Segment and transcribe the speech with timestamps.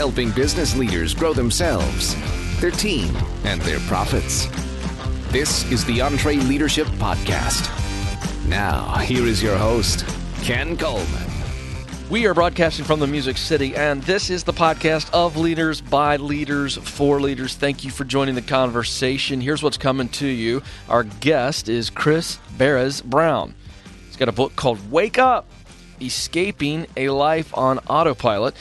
[0.00, 2.16] helping business leaders grow themselves,
[2.58, 4.46] their team, and their profits.
[5.30, 7.68] This is the EntreLeadership Podcast.
[8.48, 10.06] Now, here is your host,
[10.42, 11.30] Ken Coleman.
[12.08, 16.16] We are broadcasting from the Music City, and this is the podcast of Leaders by
[16.16, 17.54] Leaders for Leaders.
[17.54, 19.42] Thank you for joining the conversation.
[19.42, 20.62] Here's what's coming to you.
[20.88, 23.54] Our guest is Chris Baréz-Brown.
[24.06, 25.44] He's got a book called Wake Up
[26.00, 28.54] Escaping a Life on Autopilot.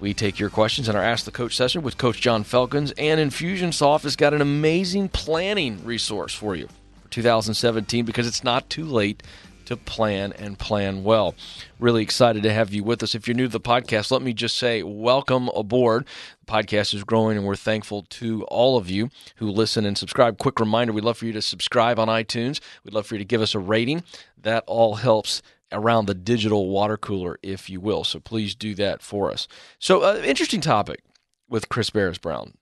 [0.00, 3.18] We take your questions in our Ask the Coach session with Coach John Falcons, and
[3.18, 6.68] Infusionsoft has got an amazing planning resource for you
[7.02, 9.24] for 2017 because it's not too late
[9.64, 11.34] to plan and plan well.
[11.80, 13.16] Really excited to have you with us.
[13.16, 16.06] If you're new to the podcast, let me just say welcome aboard.
[16.46, 20.38] The podcast is growing and we're thankful to all of you who listen and subscribe.
[20.38, 22.60] Quick reminder we'd love for you to subscribe on iTunes.
[22.84, 24.04] We'd love for you to give us a rating.
[24.40, 28.04] That all helps around the digital water cooler, if you will.
[28.04, 29.48] So please do that for us.
[29.78, 31.02] So, uh, interesting topic
[31.48, 32.54] with Chris Baréz-Brown.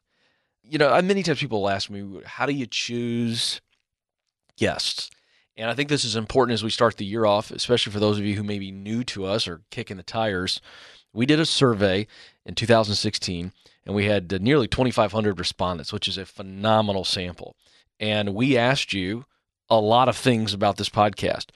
[0.62, 3.60] You know, many times people ask me, how do you choose
[4.56, 5.10] guests?
[5.56, 8.18] And I think this is important as we start the year off, especially for those
[8.18, 10.60] of you who may be new to us or kicking the tires.
[11.12, 12.06] We did a survey
[12.44, 13.52] in 2016
[13.86, 17.56] and we had uh, nearly 2,500 respondents, which is a phenomenal sample.
[17.98, 19.24] And we asked you
[19.70, 21.46] a lot of things about this podcast.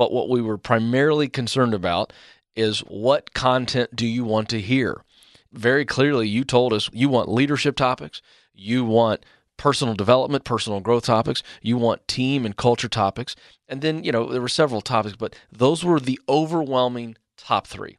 [0.00, 2.10] But what we were primarily concerned about
[2.56, 5.04] is what content do you want to hear?
[5.52, 8.22] Very clearly, you told us you want leadership topics,
[8.54, 9.26] you want
[9.58, 11.42] personal development, personal growth topics.
[11.60, 13.36] You want team and culture topics.
[13.68, 17.98] And then, you know, there were several topics, but those were the overwhelming top three.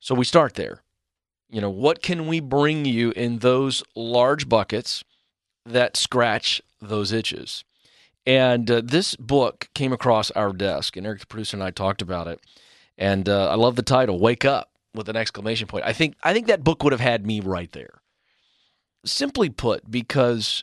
[0.00, 0.82] So we start there.
[1.48, 5.02] You know, what can we bring you in those large buckets
[5.64, 7.64] that scratch those itches?
[8.26, 12.02] And uh, this book came across our desk, and Eric, the producer, and I talked
[12.02, 12.40] about it.
[12.96, 15.84] And uh, I love the title, "Wake Up!" with an exclamation point.
[15.84, 18.00] I think I think that book would have had me right there.
[19.04, 20.62] Simply put, because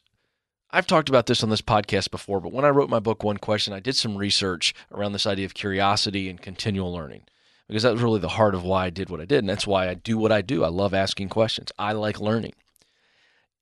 [0.71, 3.37] I've talked about this on this podcast before, but when I wrote my book, One
[3.37, 7.23] Question, I did some research around this idea of curiosity and continual learning
[7.67, 9.39] because that was really the heart of why I did what I did.
[9.39, 10.63] And that's why I do what I do.
[10.63, 12.53] I love asking questions, I like learning.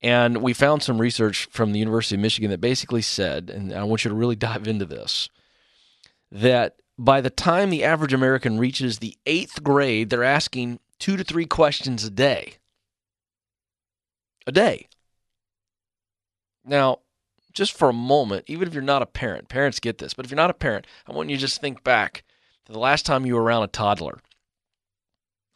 [0.00, 3.82] And we found some research from the University of Michigan that basically said, and I
[3.84, 5.28] want you to really dive into this,
[6.30, 11.24] that by the time the average American reaches the eighth grade, they're asking two to
[11.24, 12.54] three questions a day.
[14.46, 14.88] A day.
[16.64, 17.00] Now,
[17.52, 20.30] just for a moment, even if you're not a parent, parents get this, but if
[20.30, 22.24] you're not a parent, I want you to just think back
[22.66, 24.18] to the last time you were around a toddler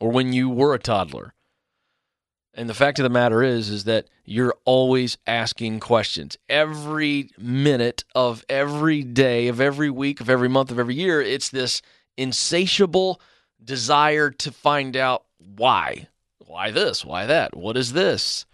[0.01, 1.33] or when you were a toddler.
[2.55, 6.37] And the fact of the matter is is that you're always asking questions.
[6.49, 11.49] Every minute of every day, of every week, of every month, of every year, it's
[11.49, 11.81] this
[12.17, 13.21] insatiable
[13.63, 16.09] desire to find out why.
[16.39, 17.05] Why this?
[17.05, 17.57] Why that?
[17.57, 18.45] What is this?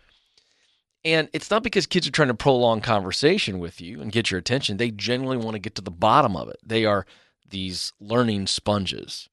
[1.05, 4.39] And it's not because kids are trying to prolong conversation with you and get your
[4.39, 4.77] attention.
[4.77, 6.59] They genuinely want to get to the bottom of it.
[6.65, 7.07] They are
[7.49, 9.29] these learning sponges.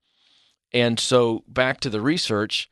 [0.73, 2.69] And so, back to the research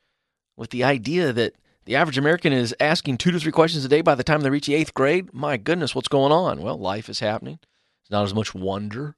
[0.56, 4.00] with the idea that the average American is asking two to three questions a day
[4.00, 5.32] by the time they reach the eighth grade.
[5.32, 6.60] My goodness, what's going on?
[6.60, 7.58] Well, life is happening.
[8.02, 9.16] It's not as much wonder.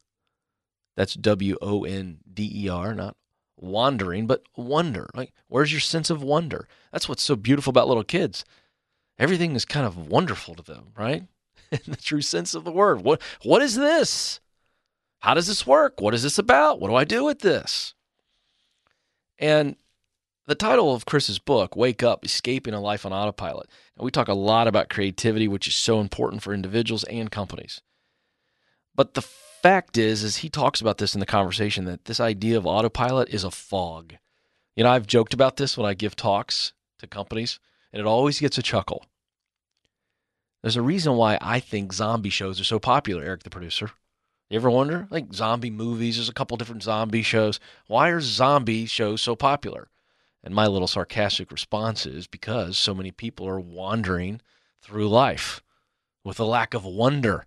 [0.97, 3.17] That's W O N D E R, not
[3.57, 5.11] wandering, but wonder.
[5.15, 6.69] Like, where's your sense of wonder?
[6.93, 8.45] That's what's so beautiful about little kids
[9.19, 11.25] everything is kind of wonderful to them, right?
[11.73, 13.03] In the true sense of the word.
[13.03, 14.41] What what is this?
[15.21, 16.01] How does this work?
[16.01, 16.81] What is this about?
[16.81, 17.95] What do I do with this?
[19.39, 19.77] And
[20.47, 23.69] the title of Chris's book, Wake Up Escaping a Life on Autopilot.
[23.97, 27.81] And we talk a lot about creativity, which is so important for individuals and companies.
[28.95, 32.57] But the fact is, is he talks about this in the conversation that this idea
[32.57, 34.15] of autopilot is a fog.
[34.77, 37.59] You know, I've joked about this when I give talks to companies
[37.93, 39.05] and it always gets a chuckle.
[40.63, 43.91] There's a reason why I think zombie shows are so popular, Eric, the producer.
[44.49, 45.09] You ever wonder?
[45.11, 47.59] Like zombie movies, there's a couple different zombie shows.
[47.89, 49.89] Why are zombie shows so popular?
[50.47, 54.41] And my little sarcastic response is because so many people are wandering
[54.81, 55.61] through life
[56.25, 57.45] with a lack of wonder.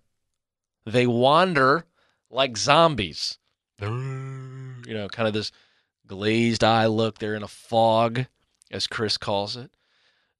[0.86, 1.84] They wander
[2.30, 3.38] like zombies.
[3.80, 5.50] You know, kind of this
[6.06, 7.18] glazed eye look.
[7.18, 8.26] They're in a fog,
[8.70, 9.72] as Chris calls it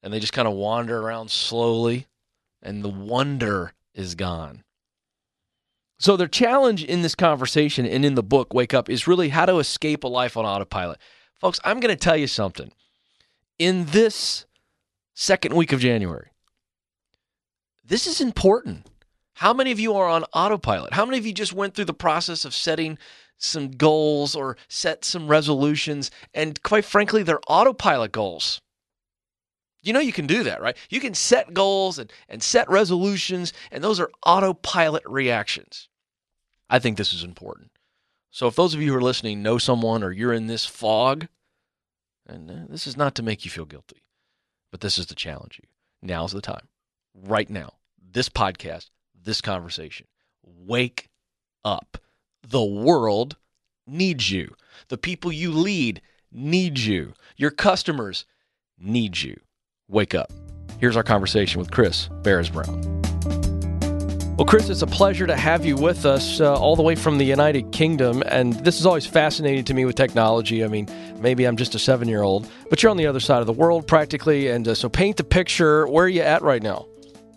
[0.03, 2.07] and they just kind of wander around slowly,
[2.62, 4.65] and the wonder is gone.
[5.99, 9.45] So, their challenge in this conversation and in the book, Wake Up, is really how
[9.45, 10.99] to escape a life on autopilot.
[11.41, 12.71] Folks, I'm going to tell you something.
[13.59, 14.45] In this
[15.15, 16.29] second week of January,
[17.83, 18.87] this is important.
[19.35, 20.93] How many of you are on autopilot?
[20.93, 22.99] How many of you just went through the process of setting
[23.39, 26.11] some goals or set some resolutions?
[26.35, 28.61] And quite frankly, they're autopilot goals.
[29.83, 30.77] You know you can do that, right?
[30.91, 35.89] You can set goals and, and set resolutions, and those are autopilot reactions.
[36.69, 37.71] I think this is important.
[38.31, 41.27] So if those of you who are listening know someone or you're in this fog,
[42.27, 44.03] and uh, this is not to make you feel guilty,
[44.71, 45.69] but this is to challenge you.
[46.00, 46.69] Now's the time.
[47.15, 47.75] Right now.
[48.12, 48.91] This podcast,
[49.21, 50.06] this conversation.
[50.44, 51.09] Wake
[51.65, 51.99] up.
[52.47, 53.37] The world
[53.87, 54.55] needs you.
[54.88, 56.00] The people you lead
[56.33, 57.15] need you.
[57.37, 58.25] Your customers
[58.79, 59.38] need you.
[59.88, 60.33] Wake up.
[60.79, 63.00] Here's our conversation with Chris Baréz-Brown.
[64.37, 67.19] Well, Chris, it's a pleasure to have you with us uh, all the way from
[67.19, 68.23] the United Kingdom.
[68.27, 70.65] And this is always fascinating to me with technology.
[70.65, 70.88] I mean,
[71.21, 73.53] maybe I'm just a seven year old, but you're on the other side of the
[73.53, 74.49] world practically.
[74.49, 75.87] And uh, so paint the picture.
[75.87, 76.87] Where are you at right now?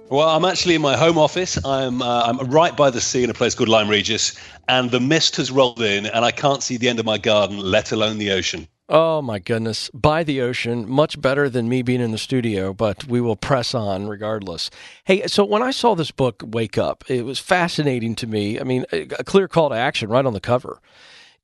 [0.09, 1.57] Well, I'm actually in my home office.
[1.65, 4.37] I'm uh, I'm right by the sea in a place called Lyme Regis,
[4.67, 7.57] and the mist has rolled in, and I can't see the end of my garden,
[7.57, 8.67] let alone the ocean.
[8.89, 9.89] Oh my goodness.
[9.93, 13.73] By the ocean, much better than me being in the studio, but we will press
[13.73, 14.69] on regardless.
[15.05, 18.59] Hey, so when I saw this book, Wake Up, it was fascinating to me.
[18.59, 20.81] I mean, a clear call to action right on the cover.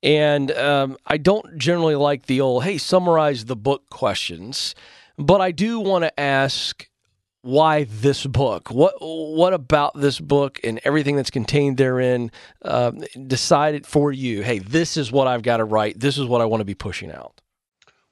[0.02, 4.74] And um, I don't generally like the old, hey, summarize the book questions,
[5.16, 6.89] but I do want to ask
[7.42, 8.70] why this book?
[8.70, 12.30] What what about this book and everything that's contained therein
[12.62, 12.92] uh,
[13.26, 14.42] decided for you?
[14.42, 15.98] Hey, this is what I've got to write.
[15.98, 17.40] This is what I want to be pushing out.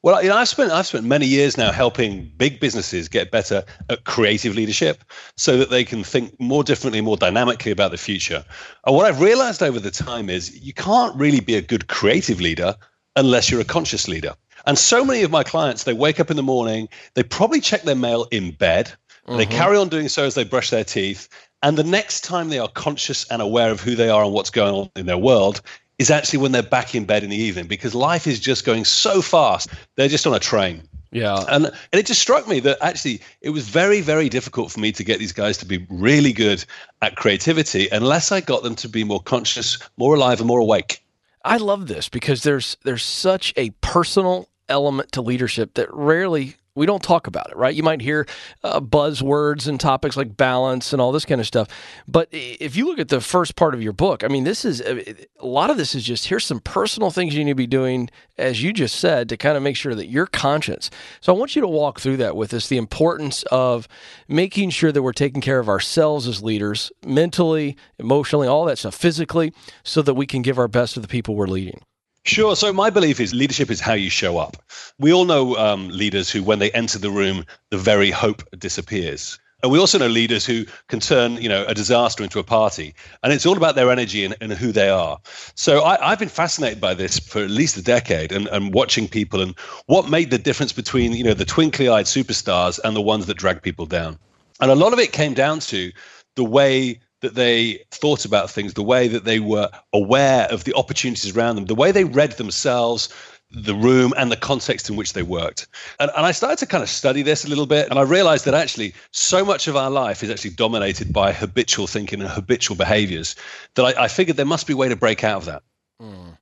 [0.03, 3.65] Well, you know, I've spent I've spent many years now helping big businesses get better
[3.91, 5.05] at creative leadership,
[5.37, 8.45] so that they can think more differently, more dynamically about the future.
[8.87, 12.41] And what I've realized over the time is you can't really be a good creative
[12.41, 12.77] leader
[13.17, 14.35] unless you're a conscious leader.
[14.67, 17.83] And so many of my clients, they wake up in the morning, they probably check
[17.83, 18.93] their mail in bed,
[19.29, 19.37] Mm-hmm.
[19.37, 21.29] They carry on doing so as they brush their teeth.
[21.63, 24.51] And the next time they are conscious and aware of who they are and what's
[24.51, 25.61] going on in their world
[25.99, 28.85] is actually when they're back in bed in the evening because life is just going
[28.85, 29.69] so fast.
[29.97, 30.83] They're just on a train.
[31.11, 31.45] Yeah.
[31.49, 34.93] And and it just struck me that actually it was very very difficult for me
[34.93, 36.65] to get these guys to be really good
[37.03, 41.03] at creativity unless I got them to be more conscious, more alive and more awake.
[41.45, 46.87] I love this because there's there's such a personal element to leadership that rarely we
[46.87, 47.75] don't talk about it, right?
[47.75, 48.27] You might hear
[48.63, 51.69] uh, buzzwords and topics like balance and all this kind of stuff.
[52.07, 54.81] But if you look at the first part of your book, I mean, this is
[54.81, 55.03] uh,
[55.41, 58.09] a lot of this is just here's some personal things you need to be doing,
[58.39, 60.89] as you just said, to kind of make sure that you're conscious.
[61.21, 63.89] So I want you to walk through that with us the importance of
[64.29, 68.95] making sure that we're taking care of ourselves as leaders, mentally, emotionally, all that stuff,
[68.95, 69.53] physically,
[69.83, 71.81] so that we can give our best to the people we're leading.
[72.29, 72.55] Sure.
[72.57, 74.59] So my belief is leadership is how you show up.
[74.99, 79.39] We all know um, leaders who, when they enter the room, the very hope disappears.
[79.63, 82.95] And we also know leaders who can turn, you know, a disaster into a party.
[83.23, 85.19] And it's all about their energy and, and who they are.
[85.55, 89.09] So I, have been fascinated by this for at least a decade and, and watching
[89.09, 93.25] people and what made the difference between, you know, the twinkly-eyed superstars and the ones
[93.25, 94.19] that drag people down.
[94.61, 95.93] And a lot of it came down to
[96.37, 100.75] the way that they thought about things, the way that they were aware of the
[100.75, 103.09] opportunities around them, the way they read themselves,
[103.50, 105.67] the room, and the context in which they worked.
[105.99, 108.44] And, and I started to kind of study this a little bit, and I realized
[108.44, 112.76] that actually so much of our life is actually dominated by habitual thinking and habitual
[112.76, 113.37] behaviors
[113.75, 115.62] that I, I figured there must be a way to break out of that.
[116.00, 116.37] Mm.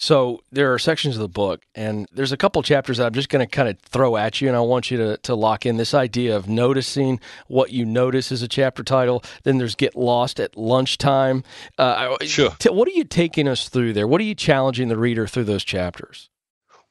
[0.00, 3.28] So there are sections of the book, and there's a couple chapters that I'm just
[3.28, 5.76] going to kind of throw at you, and I want you to, to lock in
[5.76, 9.22] this idea of noticing what you notice as a chapter title.
[9.42, 11.44] Then there's Get Lost at Lunchtime.
[11.76, 12.48] Uh, sure.
[12.58, 14.08] T- what are you taking us through there?
[14.08, 16.30] What are you challenging the reader through those chapters?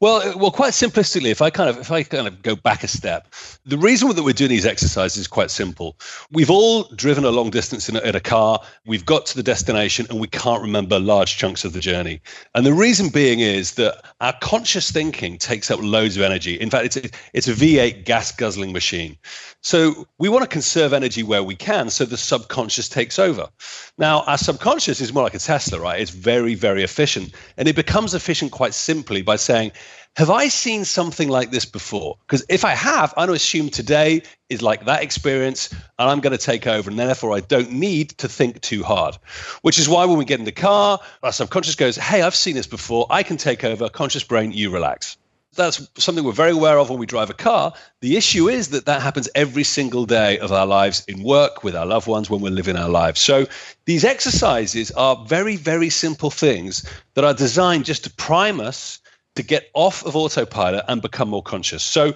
[0.01, 2.85] Well, uh, well, quite simplistically, if I kind of if I kind of go back
[2.85, 3.33] a step,
[3.65, 5.97] the reason that we're doing these exercises is quite simple.
[6.31, 8.61] We've all driven a long distance in a, in a car.
[8.85, 12.21] We've got to the destination and we can't remember large chunks of the journey.
[12.55, 16.55] And the reason being is that our conscious thinking takes up loads of energy.
[16.55, 19.17] In fact, it's a, it's a V8 gas guzzling machine.
[19.61, 23.49] So we want to conserve energy where we can, so the subconscious takes over.
[23.97, 25.99] Now, our subconscious is more like a Tesla, right?
[25.99, 29.73] It's very, very efficient, and it becomes efficient quite simply by saying
[30.15, 32.17] have I seen something like this before?
[32.27, 36.19] Because if I have, I'm going to assume today is like that experience and I'm
[36.19, 36.89] going to take over.
[36.89, 39.17] And therefore, I don't need to think too hard,
[39.61, 42.55] which is why when we get in the car, our subconscious goes, Hey, I've seen
[42.55, 43.07] this before.
[43.09, 43.87] I can take over.
[43.87, 45.15] Conscious brain, you relax.
[45.55, 47.73] That's something we're very aware of when we drive a car.
[48.01, 51.75] The issue is that that happens every single day of our lives in work, with
[51.75, 53.19] our loved ones, when we're living our lives.
[53.19, 53.47] So
[53.85, 58.99] these exercises are very, very simple things that are designed just to prime us
[59.35, 61.83] to get off of autopilot and become more conscious.
[61.83, 62.13] So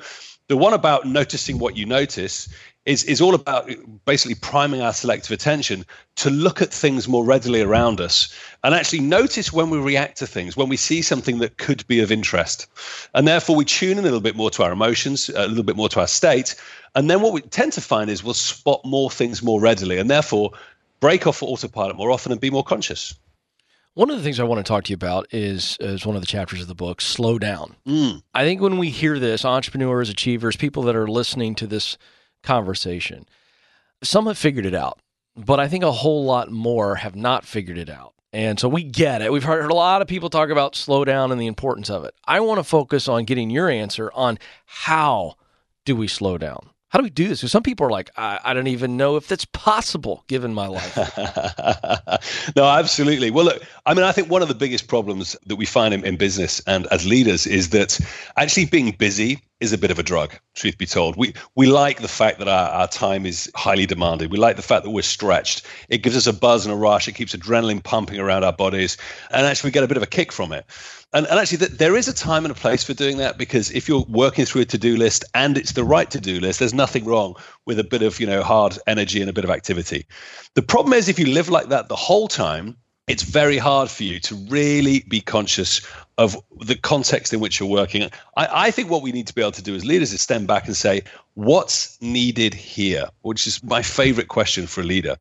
[0.47, 2.49] the one about noticing what you notice
[2.85, 3.69] is, is all about
[4.03, 5.85] basically priming our selective attention
[6.17, 10.27] to look at things more readily around us and actually notice when we react to
[10.27, 12.67] things, when we see something that could be of interest.
[13.13, 15.77] And therefore, we tune in a little bit more to our emotions, a little bit
[15.77, 16.55] more to our state.
[16.93, 20.09] And then what we tend to find is we'll spot more things more readily and
[20.09, 20.51] therefore
[20.99, 23.15] break off autopilot more often and be more conscious.
[23.95, 26.21] One of the things I want to talk to you about is is one of
[26.21, 27.75] the chapters of the book, slow down.
[27.87, 28.23] Mm.
[28.33, 31.97] I think when we hear this, entrepreneurs, achievers, people that are listening to this
[32.41, 33.27] conversation,
[34.01, 34.99] some have figured it out,
[35.35, 38.13] but I think a whole lot more have not figured it out.
[38.33, 39.31] And so we get it.
[39.31, 42.15] We've heard a lot of people talk about slow down and the importance of it.
[42.25, 45.35] I want to focus on getting your answer on how
[45.85, 46.71] do we slow down?
[46.93, 47.39] How do we do this?
[47.39, 50.67] Because some people are like, I, I don't even know if that's possible given my
[50.67, 50.95] life.
[52.55, 53.31] no, absolutely.
[53.31, 56.05] Well, look, I mean, I think one of the biggest problems that we find in,
[56.05, 57.99] in business and as leaders is that
[58.37, 61.15] actually being busy is a bit of a drug, truth be told.
[61.15, 64.29] We we like the fact that our, our time is highly demanded.
[64.29, 65.65] We like the fact that we're stretched.
[65.89, 67.07] It gives us a buzz and a rush.
[67.07, 68.97] It keeps adrenaline pumping around our bodies.
[69.31, 70.65] And actually we get a bit of a kick from it
[71.13, 73.87] and, and actually, there is a time and a place for doing that because if
[73.87, 77.35] you're working through a to-do list and it's the right to-do list, there's nothing wrong
[77.65, 80.05] with a bit of you know hard energy and a bit of activity.
[80.55, 82.77] The problem is if you live like that the whole time,
[83.07, 85.81] it's very hard for you to really be conscious
[86.17, 88.03] of the context in which you're working.
[88.37, 90.47] I, I, think what we need to be able to do as leaders is stand
[90.47, 91.01] back and say,
[91.33, 93.07] what's needed here?
[93.23, 95.17] Which is my favorite question for a leader.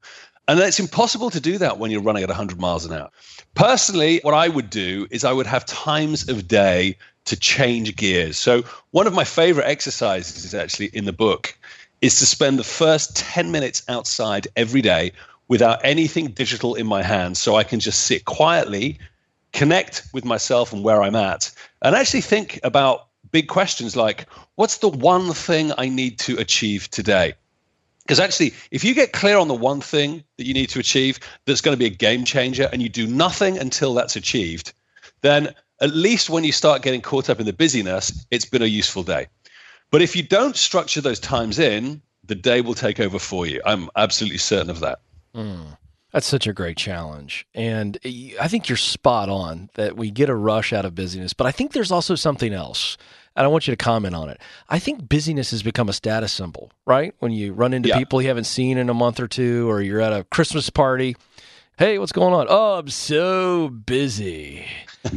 [0.49, 3.11] And it's impossible to do that when you're running at 100 miles an hour.
[3.54, 6.96] Personally, what I would do is I would have times of day
[7.26, 8.37] to change gears.
[8.37, 11.56] So, one of my favorite exercises is actually in the book
[12.00, 15.12] is to spend the first 10 minutes outside every day
[15.46, 18.99] without anything digital in my hands so I can just sit quietly,
[19.52, 24.78] connect with myself and where I'm at, and actually think about big questions like what's
[24.78, 27.34] the one thing I need to achieve today?
[28.04, 31.21] Because actually, if you get clear on the one thing that you need to achieve
[31.47, 34.73] that's going to be a game changer and you do nothing until that's achieved,
[35.21, 38.66] then at least when you start getting caught up in the busyness, it's been a
[38.66, 39.28] useful day.
[39.90, 43.61] But if you don't structure those times in, the day will take over for you.
[43.66, 45.00] I'm absolutely certain of that.
[45.35, 45.76] Mm,
[46.12, 47.47] that's such a great challenge.
[47.54, 47.99] And
[48.40, 51.32] I think you're spot on that we get a rush out of busyness.
[51.32, 52.97] But I think there's also something else
[53.36, 54.40] and I want you to comment on it.
[54.68, 57.14] I think busyness has become a status symbol, right?
[57.18, 57.98] When you run into yeah.
[57.98, 61.16] people you haven't seen in a month or two, or you're at a Christmas party.
[61.78, 62.46] Hey, what's going on?
[62.48, 64.66] Oh, I'm so busy.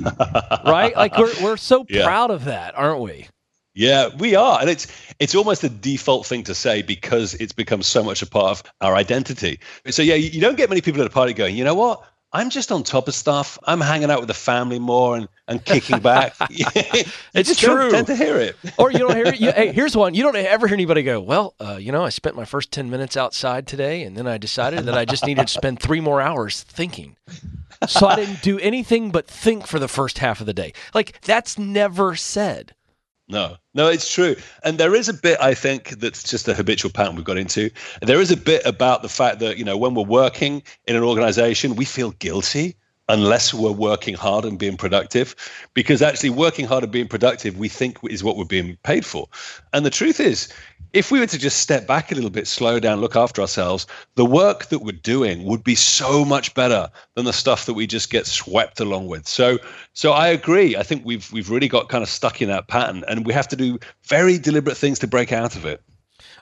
[0.65, 0.95] right?
[0.95, 2.05] Like we're we're so yeah.
[2.05, 3.27] proud of that, aren't we?
[3.73, 4.87] Yeah, we are, and it's
[5.19, 8.63] it's almost a default thing to say because it's become so much a part of
[8.79, 9.59] our identity.
[9.89, 12.01] So yeah, you don't get many people at a party going, you know what?
[12.35, 13.57] I'm just on top of stuff.
[13.63, 16.35] I'm hanging out with the family more and, and kicking back.
[16.49, 17.89] it's true.
[17.89, 18.57] Tend to hear it.
[18.77, 19.39] or you don't hear it.
[19.39, 20.13] You, hey, here's one.
[20.13, 22.89] You don't ever hear anybody go, well, uh, you know, I spent my first 10
[22.89, 26.19] minutes outside today, and then I decided that I just needed to spend three more
[26.19, 27.15] hours thinking.
[27.87, 30.73] So I didn't do anything but think for the first half of the day.
[30.93, 32.74] Like, that's never said.
[33.27, 34.35] No, no, it's true.
[34.63, 37.71] And there is a bit, I think, that's just a habitual pattern we've got into.
[38.01, 41.01] There is a bit about the fact that, you know, when we're working in an
[41.01, 42.75] organization, we feel guilty
[43.09, 45.35] unless we're working hard and being productive
[45.73, 49.27] because actually working hard and being productive we think is what we're being paid for.
[49.73, 50.51] And the truth is
[50.93, 53.85] if we were to just step back a little bit slow down look after ourselves
[54.15, 57.85] the work that we're doing would be so much better than the stuff that we
[57.85, 59.27] just get swept along with.
[59.27, 59.59] So
[59.93, 60.75] so i agree.
[60.75, 63.47] I think we've we've really got kind of stuck in that pattern and we have
[63.49, 65.81] to do very deliberate things to break out of it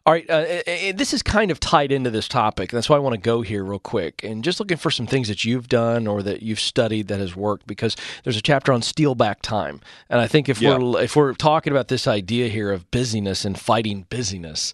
[0.05, 2.71] all right, uh, uh, uh, this is kind of tied into this topic.
[2.71, 5.29] That's why I want to go here real quick and just looking for some things
[5.29, 7.67] that you've done or that you've studied that has worked.
[7.67, 9.79] Because there's a chapter on steal back time,
[10.09, 10.77] and I think if yeah.
[10.77, 14.73] we're if we're talking about this idea here of busyness and fighting busyness,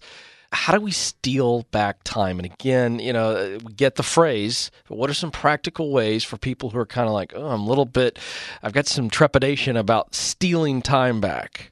[0.50, 2.40] how do we steal back time?
[2.40, 6.24] And again, you know, uh, we get the phrase, but what are some practical ways
[6.24, 8.18] for people who are kind of like, oh, I'm a little bit,
[8.64, 11.70] I've got some trepidation about stealing time back?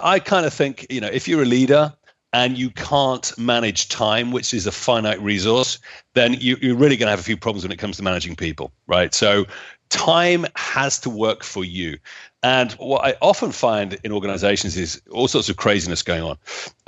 [0.00, 1.92] I kind of think, you know, if you're a leader
[2.34, 5.78] and you can't manage time, which is a finite resource,
[6.14, 8.34] then you, are really going to have a few problems when it comes to managing
[8.34, 9.14] people, right?
[9.14, 9.46] So
[9.88, 11.96] time has to work for you.
[12.42, 16.36] And what I often find in organizations is all sorts of craziness going on.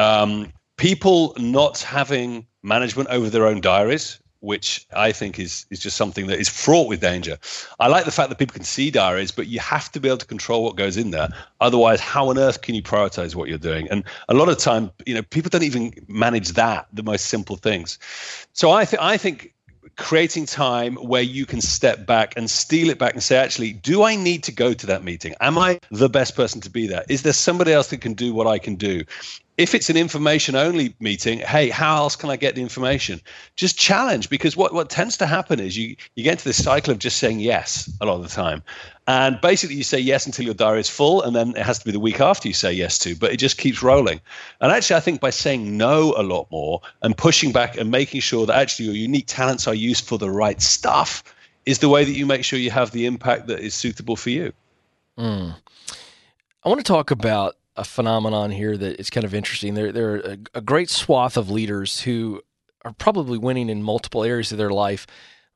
[0.01, 5.97] Um, people not having management over their own diaries, which I think is is just
[5.97, 7.37] something that is fraught with danger.
[7.81, 10.19] I like the fact that people can see diaries, but you have to be able
[10.19, 11.29] to control what goes in there.
[11.61, 13.89] Otherwise, how on earth can you prioritize what you're doing?
[13.91, 17.57] And a lot of time, you know, people don't even manage that, the most simple
[17.57, 17.99] things.
[18.53, 19.53] So I think I think
[19.97, 24.05] creating time where you can step back and steal it back and say, actually, do
[24.05, 25.35] I need to go to that meeting?
[25.41, 27.05] Am I the best person to be there?
[27.09, 29.05] Is there somebody else that can do what I can do?
[29.59, 33.21] If it's an information only meeting, hey, how else can I get the information?
[33.57, 36.93] Just challenge because what, what tends to happen is you, you get into this cycle
[36.93, 38.63] of just saying yes a lot of the time.
[39.07, 41.85] And basically, you say yes until your diary is full, and then it has to
[41.85, 44.21] be the week after you say yes to, but it just keeps rolling.
[44.61, 48.21] And actually, I think by saying no a lot more and pushing back and making
[48.21, 51.23] sure that actually your unique talents are used for the right stuff
[51.67, 54.31] is the way that you make sure you have the impact that is suitable for
[54.31, 54.53] you.
[55.17, 55.55] Mm.
[56.65, 59.75] I want to talk about a phenomenon here that is kind of interesting.
[59.75, 62.43] There, there are a, a great swath of leaders who
[62.85, 65.07] are probably winning in multiple areas of their life,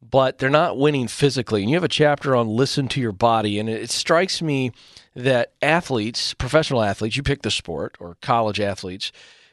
[0.03, 1.63] but they're not winning physically.
[1.63, 4.73] And you have a chapter on listen to your body, and it, it strikes me
[5.15, 9.13] that athletes, professional athletes, you pick the sport, or college athletes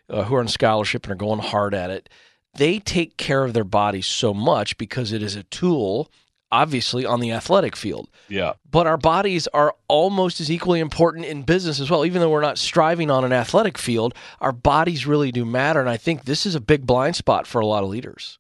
[0.10, 2.10] uh, who are on scholarship and are going hard at it,
[2.56, 6.10] they take care of their bodies so much because it is a tool
[6.52, 8.10] obviously on the athletic field.
[8.30, 8.54] Yeah.
[8.70, 12.06] But our bodies are almost as equally important in business as well.
[12.06, 15.80] Even though we're not striving on an athletic field, our bodies really do matter.
[15.80, 18.40] And I think this is a big blind spot for a lot of leaders.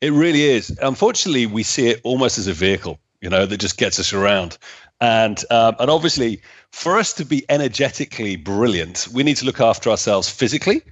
[0.00, 0.76] It really is.
[0.82, 4.58] Unfortunately, we see it almost as a vehicle, you know, that just gets us around.
[5.00, 9.90] And um, and obviously, for us to be energetically brilliant, we need to look after
[9.90, 10.82] ourselves physically,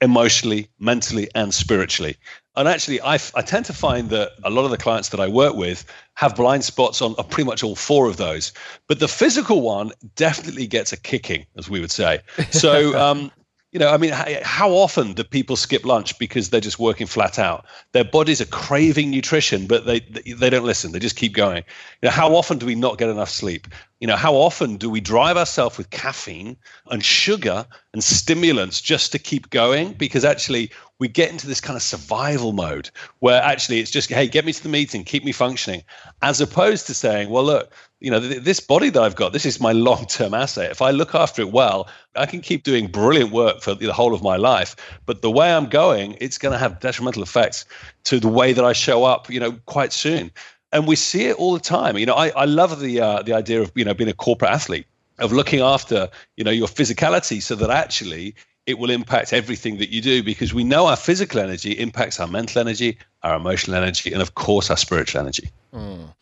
[0.00, 2.16] emotionally, mentally, and spiritually.
[2.56, 5.28] And actually, I, I tend to find that a lot of the clients that I
[5.28, 8.52] work with have blind spots on, pretty much all four of those.
[8.88, 12.20] But the physical one definitely gets a kicking, as we would say.
[12.50, 13.30] So, um,
[13.72, 14.10] you know, I mean,
[14.42, 17.66] how often do people skip lunch because they're just working flat out?
[17.92, 20.90] Their bodies are craving nutrition, but they they don't listen.
[20.90, 21.62] They just keep going.
[22.02, 23.68] You know, how often do we not get enough sleep?
[24.00, 26.56] You know, how often do we drive ourselves with caffeine
[26.90, 29.92] and sugar and stimulants just to keep going?
[29.92, 34.28] Because actually, we get into this kind of survival mode where actually it's just, hey,
[34.28, 35.82] get me to the meeting, keep me functioning,
[36.20, 39.46] as opposed to saying, well, look, you know, th- this body that I've got, this
[39.46, 40.70] is my long term asset.
[40.70, 44.14] If I look after it well, I can keep doing brilliant work for the whole
[44.14, 44.76] of my life.
[45.06, 47.64] But the way I'm going, it's going to have detrimental effects
[48.04, 50.30] to the way that I show up, you know, quite soon.
[50.70, 51.96] And we see it all the time.
[51.96, 54.52] You know, I, I love the uh, the idea of you know being a corporate
[54.52, 54.86] athlete,
[55.18, 59.90] of looking after you know your physicality, so that actually it will impact everything that
[59.90, 64.12] you do because we know our physical energy impacts our mental energy, our emotional energy,
[64.12, 65.50] and of course our spiritual energy.
[65.72, 66.14] Mm.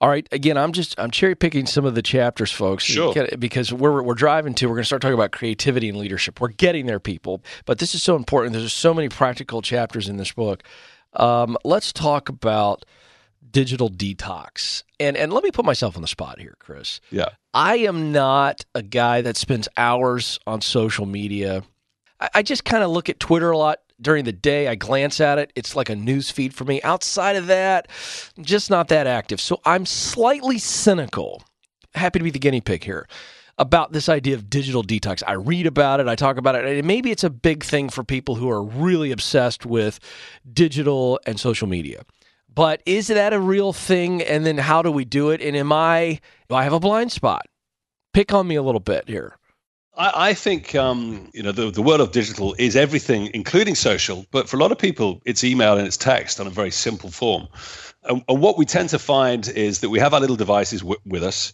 [0.00, 0.26] All right.
[0.32, 2.84] Again, I'm just I'm cherry picking some of the chapters, folks.
[2.84, 3.14] Sure.
[3.38, 6.40] Because we're we're driving to we're going to start talking about creativity and leadership.
[6.40, 7.42] We're getting there, people.
[7.66, 8.54] But this is so important.
[8.54, 10.62] There's so many practical chapters in this book.
[11.14, 12.86] Um, let's talk about
[13.50, 14.84] digital detox.
[14.98, 17.00] And and let me put myself on the spot here, Chris.
[17.10, 17.28] Yeah.
[17.52, 21.62] I am not a guy that spends hours on social media.
[22.20, 24.68] I, I just kind of look at Twitter a lot during the day.
[24.68, 25.52] I glance at it.
[25.54, 26.80] It's like a news feed for me.
[26.82, 27.88] Outside of that,
[28.40, 29.40] just not that active.
[29.40, 31.42] So I'm slightly cynical.
[31.94, 33.08] Happy to be the guinea pig here
[33.58, 35.22] about this idea of digital detox.
[35.26, 38.02] I read about it, I talk about it, and maybe it's a big thing for
[38.02, 40.00] people who are really obsessed with
[40.50, 42.02] digital and social media.
[42.52, 44.22] But is that a real thing?
[44.22, 45.42] And then how do we do it?
[45.42, 47.46] And am I, do I have a blind spot?
[48.14, 49.36] Pick on me a little bit here.
[50.00, 54.24] I, I think um, you know the, the world of digital is everything, including social.
[54.30, 57.10] But for a lot of people, it's email and it's text on a very simple
[57.10, 57.46] form.
[58.04, 61.00] And, and what we tend to find is that we have our little devices w-
[61.04, 61.52] with us,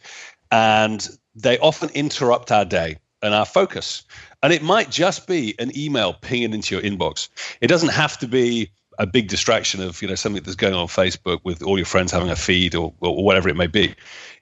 [0.53, 4.05] and they often interrupt our day and our focus.
[4.45, 7.29] And it might just be an email pinging into your inbox.
[7.61, 10.87] It doesn't have to be a big distraction of you know something that's going on
[10.87, 13.95] Facebook with all your friends having a feed or, or whatever it may be.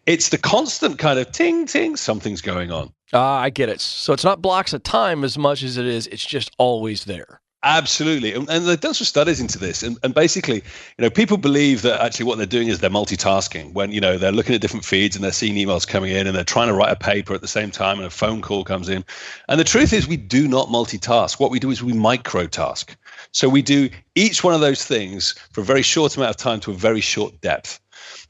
[0.06, 2.92] It's the constant kind of ting ting something's going on.
[3.12, 3.80] Ah, I get it.
[3.80, 7.40] So it's not blocks of time as much as it is, it's just always there.
[7.64, 8.34] Absolutely.
[8.34, 9.82] And, and they've done some studies into this.
[9.82, 13.72] And, and basically, you know, people believe that actually what they're doing is they're multitasking
[13.72, 16.36] when, you know, they're looking at different feeds and they're seeing emails coming in and
[16.36, 18.90] they're trying to write a paper at the same time and a phone call comes
[18.90, 19.02] in.
[19.48, 21.40] And the truth is we do not multitask.
[21.40, 22.94] What we do is we microtask.
[23.32, 26.60] So we do each one of those things for a very short amount of time
[26.60, 27.80] to a very short depth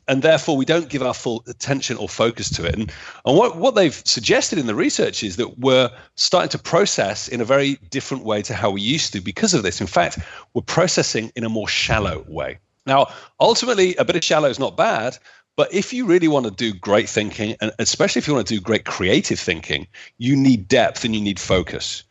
[0.09, 2.75] and therefore we don't give our full attention or focus to it.
[2.75, 2.93] And,
[3.25, 7.41] and what, what they've suggested in the research is that we're starting to process in
[7.41, 9.81] a very different way to how we used to because of this.
[9.81, 10.19] In fact,
[10.53, 12.59] we're processing in a more shallow way.
[12.87, 13.07] Now,
[13.41, 15.19] ultimately, a bit of shallow is not bad,
[15.57, 18.55] but if you really want to do great thinking, and especially if you want to
[18.55, 19.87] do great creative thinking,
[20.19, 22.03] you need depth and you need focus.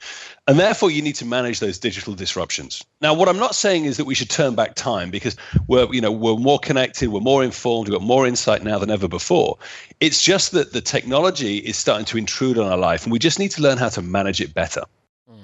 [0.45, 2.83] And therefore, you need to manage those digital disruptions.
[2.99, 6.01] Now, what I'm not saying is that we should turn back time because we're, you
[6.01, 9.57] know, we're more connected, we're more informed, we've got more insight now than ever before.
[10.01, 13.39] It's just that the technology is starting to intrude on our life, and we just
[13.39, 14.83] need to learn how to manage it better.
[15.29, 15.37] Hmm.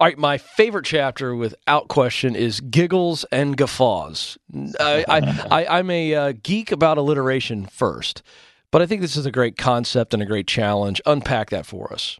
[0.00, 4.36] All right, my favorite chapter, without question, is giggles and guffaws.
[4.80, 5.04] I,
[5.48, 8.24] I, am a uh, geek about alliteration first,
[8.72, 11.00] but I think this is a great concept and a great challenge.
[11.06, 12.18] Unpack that for us.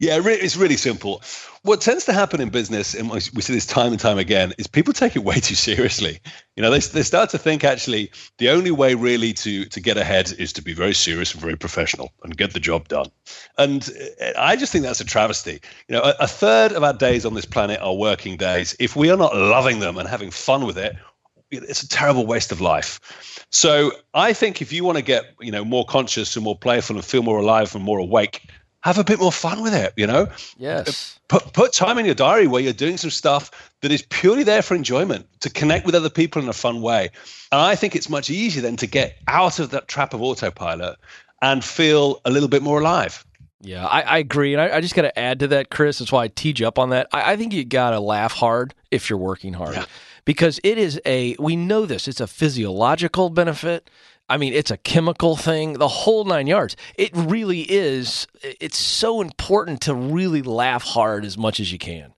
[0.00, 1.22] Yeah, it's really simple.
[1.62, 4.68] What tends to happen in business, and we see this time and time again, is
[4.68, 6.20] people take it way too seriously.
[6.54, 9.96] You know, they, they start to think actually the only way really to to get
[9.96, 13.10] ahead is to be very serious and very professional and get the job done.
[13.58, 13.90] And
[14.22, 15.60] uh, I just think that's a travesty.
[15.88, 18.76] You know, a, a third of our days on this planet are working days.
[18.78, 20.94] If we are not loving them and having fun with it,
[21.50, 23.46] it's a terrible waste of life.
[23.50, 26.94] So I think if you want to get you know more conscious and more playful
[26.94, 28.48] and feel more alive and more awake,
[28.82, 30.28] have a bit more fun with it, you know?
[30.56, 31.18] Yes.
[31.28, 34.62] Put, put time in your diary where you're doing some stuff that is purely there
[34.62, 37.10] for enjoyment, to connect with other people in a fun way.
[37.52, 40.98] And I think it's much easier then to get out of that trap of autopilot
[41.42, 43.24] and feel a little bit more alive.
[43.60, 44.54] Yeah, I, I agree.
[44.54, 45.98] And I, I just got to add to that, Chris.
[45.98, 47.08] That's why I teed you up on that.
[47.12, 49.74] I, I think you got to laugh hard if you're working hard.
[49.74, 49.86] Yeah.
[50.24, 53.90] Because it is a, we know this, it's a physiological benefit
[54.28, 56.76] I mean, it's a chemical thing, the whole nine yards.
[56.96, 58.26] It really is.
[58.42, 62.12] It's so important to really laugh hard as much as you can.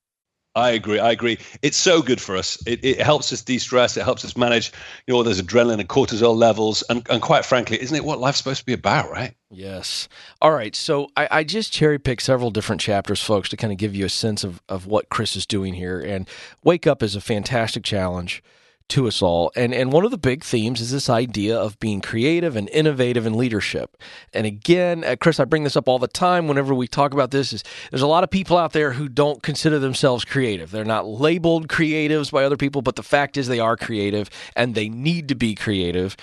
[0.57, 0.99] I agree.
[0.99, 1.39] I agree.
[1.63, 2.61] It's so good for us.
[2.67, 3.97] It, it helps us de-stress.
[3.97, 4.73] It helps us manage,
[5.07, 6.83] you know, those adrenaline and cortisol levels.
[6.91, 9.37] And, and quite frankly, isn't it what life's supposed to be about, right?
[9.49, 10.09] Yes.
[10.43, 10.75] All right.
[10.75, 14.05] So I, I just cherry picked several different chapters, folks, to kind of give you
[14.05, 16.01] a sense of, of what Chris is doing here.
[16.01, 16.29] And
[16.65, 18.43] Wake Up is a fantastic challenge
[18.91, 19.51] to us all.
[19.57, 23.27] And and one of the big themes is this idea of being creative and innovative
[23.27, 23.97] in leadership.
[24.33, 27.31] And again, uh, Chris, I bring this up all the time whenever we talk about
[27.31, 30.71] this is there's a lot of people out there who don't consider themselves creative.
[30.71, 34.75] They're not labeled creatives by other people, but the fact is they are creative and
[34.75, 36.17] they need to be creative.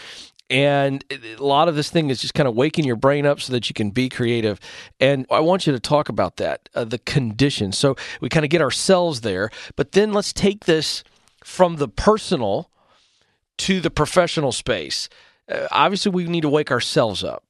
[0.50, 3.52] And a lot of this thing is just kind of waking your brain up so
[3.52, 4.60] that you can be creative.
[5.00, 7.78] And I want you to talk about that, uh, the conditions.
[7.78, 11.04] So we kind of get ourselves there, but then let's take this
[11.48, 12.70] from the personal
[13.58, 15.08] to the professional space.
[15.50, 17.46] Uh, obviously, we need to wake ourselves up.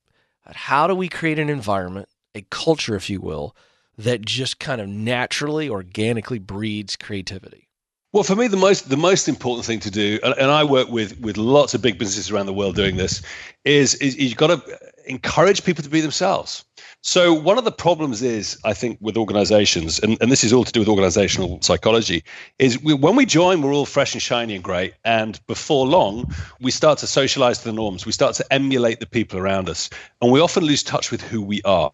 [0.45, 3.55] How do we create an environment, a culture, if you will,
[3.97, 7.67] that just kind of naturally, organically breeds creativity?
[8.13, 10.89] Well, for me, the most the most important thing to do, and, and I work
[10.89, 13.23] with with lots of big businesses around the world doing this,
[13.65, 16.63] is, is you've got to encourage people to be themselves.
[17.01, 20.63] So one of the problems is, I think, with organizations, and, and this is all
[20.63, 22.23] to do with organizational psychology,
[22.59, 24.93] is we, when we join, we're all fresh and shiny and great.
[25.05, 28.05] And before long, we start to socialize to the norms.
[28.05, 29.89] We start to emulate the people around us.
[30.21, 31.91] And we often lose touch with who we are.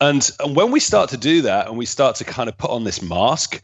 [0.00, 2.70] And, and when we start to do that and we start to kind of put
[2.70, 3.62] on this mask,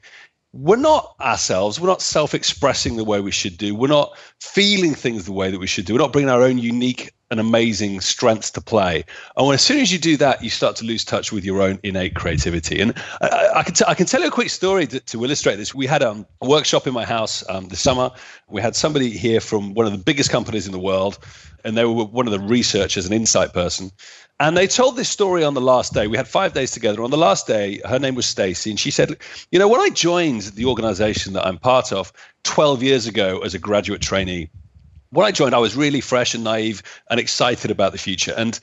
[0.52, 1.80] we're not ourselves.
[1.80, 3.74] We're not self expressing the way we should do.
[3.74, 5.94] We're not feeling things the way that we should do.
[5.94, 9.04] We're not bringing our own unique and amazing strength to play.
[9.36, 11.60] And when, as soon as you do that, you start to lose touch with your
[11.60, 12.80] own innate creativity.
[12.80, 15.56] And I, I can, t- I can tell you a quick story to, to illustrate
[15.56, 15.74] this.
[15.74, 18.10] We had um, a workshop in my house um, this summer.
[18.48, 21.18] We had somebody here from one of the biggest companies in the world,
[21.64, 23.90] and they were one of the researchers, an insight person.
[24.38, 26.06] And they told this story on the last day.
[26.06, 27.02] We had five days together.
[27.02, 29.16] On the last day, her name was Stacy, and she said,
[29.50, 32.12] "You know, when I joined the organization that I'm part of
[32.44, 34.50] 12 years ago as a graduate trainee."
[35.10, 38.34] When I joined, I was really fresh and naive and excited about the future.
[38.36, 38.58] And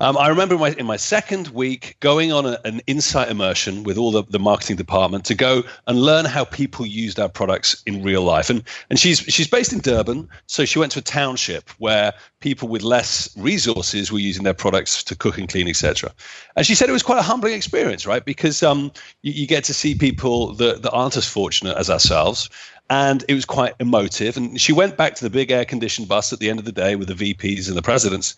[0.00, 3.98] um, I remember my, in my, second week going on a, an insight immersion with
[3.98, 8.02] all the, the marketing department to go and learn how people used our products in
[8.02, 8.48] real life.
[8.48, 10.28] And, and she's, she's based in Durban.
[10.46, 15.02] So she went to a township where people with less resources were using their products
[15.04, 16.12] to cook and clean, etc.
[16.56, 18.24] And she said it was quite a humbling experience, right?
[18.24, 22.48] Because um, you, you, get to see people that, that aren't as fortunate as ourselves
[22.90, 24.36] and it was quite emotive.
[24.36, 26.72] And she went back to the big air conditioned bus at the end of the
[26.72, 28.36] day with the VPs and the presidents.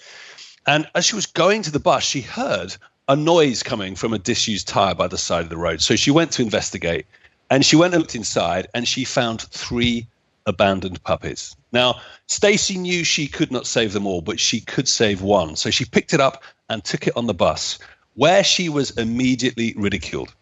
[0.66, 2.76] And as she was going to the bus, she heard
[3.08, 5.82] a noise coming from a disused tire by the side of the road.
[5.82, 7.06] So she went to investigate
[7.50, 10.06] and she went and looked inside and she found three
[10.46, 11.56] abandoned puppies.
[11.72, 15.56] Now, Stacy knew she could not save them all, but she could save one.
[15.56, 17.78] So she picked it up and took it on the bus,
[18.14, 20.34] where she was immediately ridiculed.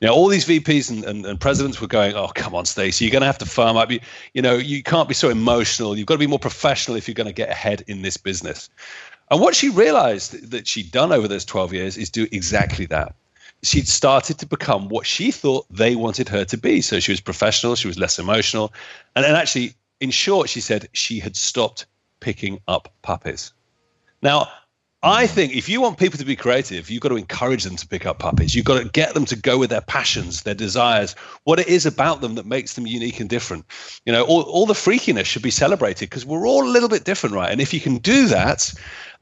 [0.00, 3.12] Now, all these VPs and, and, and presidents were going, "Oh, come on, Stacey, you're
[3.12, 3.90] going to have to firm up.
[3.90, 4.00] You,
[4.32, 5.96] you know, you can't be so emotional.
[5.96, 8.70] You've got to be more professional if you're going to get ahead in this business."
[9.30, 13.14] And what she realized that she'd done over those 12 years is do exactly that.
[13.62, 16.80] She'd started to become what she thought they wanted her to be.
[16.80, 18.72] So she was professional, she was less emotional,
[19.14, 21.86] and, and actually, in short, she said she had stopped
[22.20, 23.52] picking up puppies.
[24.22, 24.48] Now,
[25.02, 27.88] I think if you want people to be creative, you've got to encourage them to
[27.88, 28.54] pick up puppies.
[28.54, 31.86] You've got to get them to go with their passions, their desires, what it is
[31.86, 33.64] about them that makes them unique and different.
[34.04, 37.04] You know, all, all the freakiness should be celebrated because we're all a little bit
[37.04, 37.50] different, right?
[37.50, 38.74] And if you can do that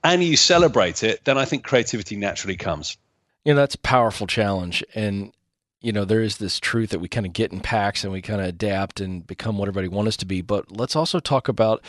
[0.03, 2.97] and you celebrate it, then I think creativity naturally comes.
[3.45, 4.83] You know, that's a powerful challenge.
[4.97, 5.33] And,
[5.81, 8.21] you know, there is this truth that we kind of get in packs and we
[8.21, 10.43] kind of adapt and become what everybody wants us to be.
[10.43, 11.85] But let's also talk about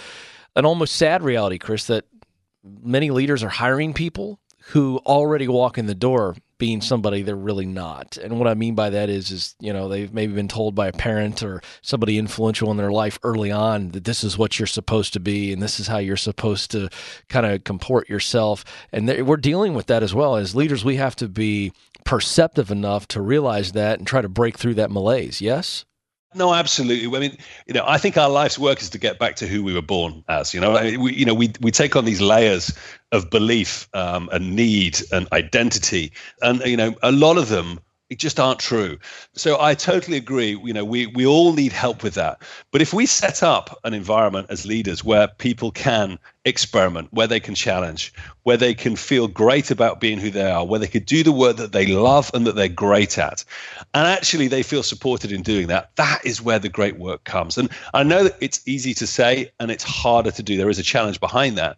[0.56, 2.06] an almost sad reality, Chris, that
[2.64, 7.66] many leaders are hiring people who already walk in the door being somebody they're really
[7.66, 8.18] not.
[8.18, 10.88] And what I mean by that is, is you know they've maybe been told by
[10.88, 14.68] a parent or somebody influential in their life early on that this is what you're
[14.68, 16.90] supposed to be and this is how you're supposed to
[17.30, 18.66] kind of comport yourself.
[18.92, 20.84] And we're dealing with that as well as leaders.
[20.84, 21.72] We have to be
[22.04, 25.42] perceptive enough to realize that and try to break through that malaise.
[25.42, 25.86] Yes.
[26.36, 27.08] No, absolutely.
[27.18, 29.64] I mean, you know, I think our life's work is to get back to who
[29.64, 30.54] we were born as.
[30.54, 32.78] You know, I mean, we, you know, we we take on these layers
[33.12, 36.12] of belief um, and need and identity,
[36.42, 37.80] and you know, a lot of them
[38.18, 38.98] just aren't true.
[39.34, 40.60] So I totally agree.
[40.64, 42.42] You know, we we all need help with that.
[42.72, 47.40] But if we set up an environment as leaders where people can experiment, where they
[47.40, 48.12] can challenge,
[48.44, 51.32] where they can feel great about being who they are, where they could do the
[51.32, 53.44] work that they love and that they're great at,
[53.94, 57.58] and actually they feel supported in doing that, that is where the great work comes.
[57.58, 60.58] And I know that it's easy to say and it's harder to do.
[60.58, 61.78] There is a challenge behind that.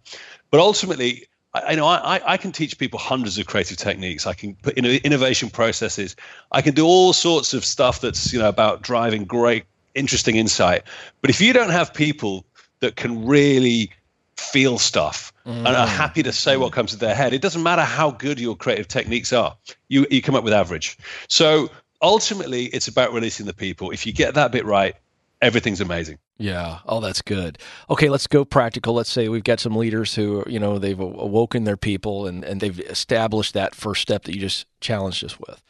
[0.52, 4.26] But ultimately, I, know I, I can teach people hundreds of creative techniques.
[4.26, 6.16] I can put in innovation processes.
[6.52, 10.84] I can do all sorts of stuff that's you know about driving great, interesting insight.
[11.20, 12.46] But if you don't have people
[12.80, 13.92] that can really
[14.38, 15.52] feel stuff mm.
[15.52, 18.40] and are happy to say what comes to their head, it doesn't matter how good
[18.40, 19.56] your creative techniques are.
[19.90, 20.98] You you come up with average.
[21.28, 21.70] So
[22.02, 23.92] ultimately, it's about releasing the people.
[23.92, 24.96] If you get that bit right,
[25.42, 26.20] everything's amazing.
[26.38, 26.80] Yeah.
[26.86, 27.58] Oh, that's good.
[27.90, 28.94] Okay, let's go practical.
[28.94, 32.62] Let's say we've got some leaders who, you know, they've awoken their people and, and
[32.62, 35.62] they've established that first step that you just challenged us with.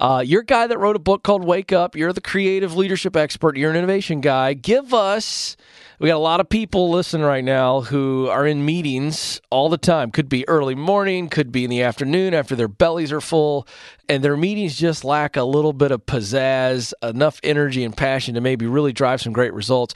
[0.00, 1.94] Uh, you're a guy that wrote a book called Wake Up.
[1.94, 3.58] You're the creative leadership expert.
[3.58, 4.54] You're an innovation guy.
[4.54, 5.56] Give us
[6.00, 9.76] we got a lot of people listening right now who are in meetings all the
[9.76, 10.10] time.
[10.10, 13.68] Could be early morning, could be in the afternoon after their bellies are full,
[14.08, 18.40] and their meetings just lack a little bit of pizzazz, enough energy and passion to
[18.40, 19.92] maybe really drive some great results.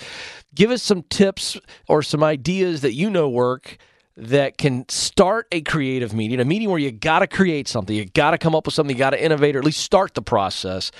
[0.54, 3.78] Give us some tips or some ideas that you know work
[4.16, 8.04] that can start a creative meeting, a meeting where you got to create something, you
[8.04, 10.22] got to come up with something, you got to innovate, or at least start the
[10.22, 10.92] process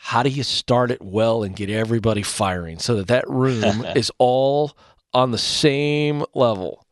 [0.00, 4.10] how do you start it well and get everybody firing so that that room is
[4.18, 4.76] all
[5.12, 6.84] on the same level?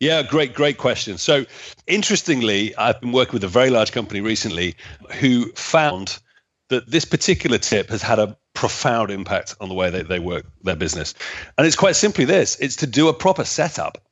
[0.00, 1.16] Yeah, great, great question.
[1.16, 1.46] So,
[1.86, 4.74] interestingly, I've been working with a very large company recently
[5.20, 6.18] who found
[6.68, 10.44] that this particular tip has had a profound impact on the way they, they work
[10.62, 11.14] their business.
[11.56, 14.02] And it's quite simply this it's to do a proper setup.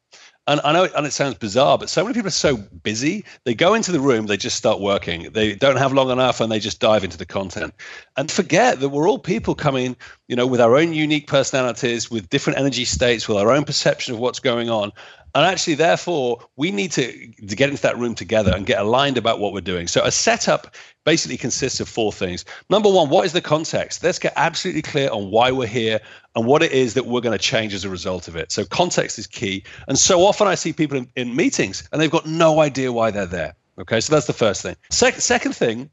[0.53, 3.25] And I know, and it sounds bizarre, but so many people are so busy.
[3.45, 5.33] They go into the room, they just start working.
[5.33, 7.73] They don't have long enough, and they just dive into the content
[8.19, 9.97] and forget that we're all people coming,
[10.29, 14.13] you know, with our own unique personalities, with different energy states, with our own perception
[14.13, 14.93] of what's going on.
[15.35, 17.07] And actually, therefore, we need to,
[17.49, 19.89] to get into that room together and get aligned about what we're doing.
[19.89, 22.45] So, a setup basically consists of four things.
[22.69, 24.05] Number one, what is the context?
[24.05, 26.01] Let's get absolutely clear on why we're here
[26.37, 28.53] and what it is that we're going to change as a result of it.
[28.53, 29.65] So, context is key.
[29.89, 33.11] And so often I see people in, in meetings and they've got no idea why
[33.11, 33.55] they're there.
[33.79, 34.77] Okay, so that's the first thing.
[34.91, 35.91] Se- second thing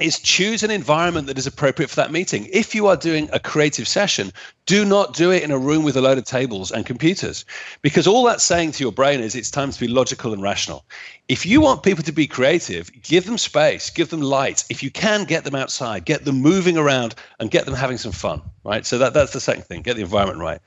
[0.00, 2.48] is choose an environment that is appropriate for that meeting.
[2.52, 4.32] If you are doing a creative session,
[4.66, 7.44] do not do it in a room with a load of tables and computers
[7.82, 10.84] because all that's saying to your brain is it's time to be logical and rational.
[11.28, 14.64] If you want people to be creative, give them space, give them light.
[14.70, 18.12] If you can, get them outside, get them moving around and get them having some
[18.12, 18.86] fun, right?
[18.86, 20.60] So that, that's the second thing, get the environment right.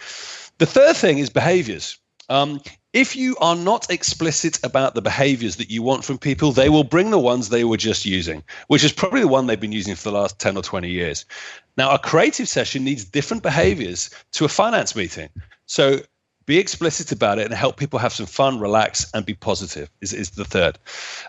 [0.58, 1.98] The third thing is behaviors.
[2.30, 2.62] Um,
[2.94, 6.84] if you are not explicit about the behaviors that you want from people, they will
[6.84, 9.96] bring the ones they were just using, which is probably the one they've been using
[9.96, 11.26] for the last 10 or 20 years.
[11.76, 15.30] Now, a creative session needs different behaviors to a finance meeting.
[15.66, 16.02] So
[16.46, 20.14] be explicit about it and help people have some fun, relax, and be positive is,
[20.14, 20.78] is the third.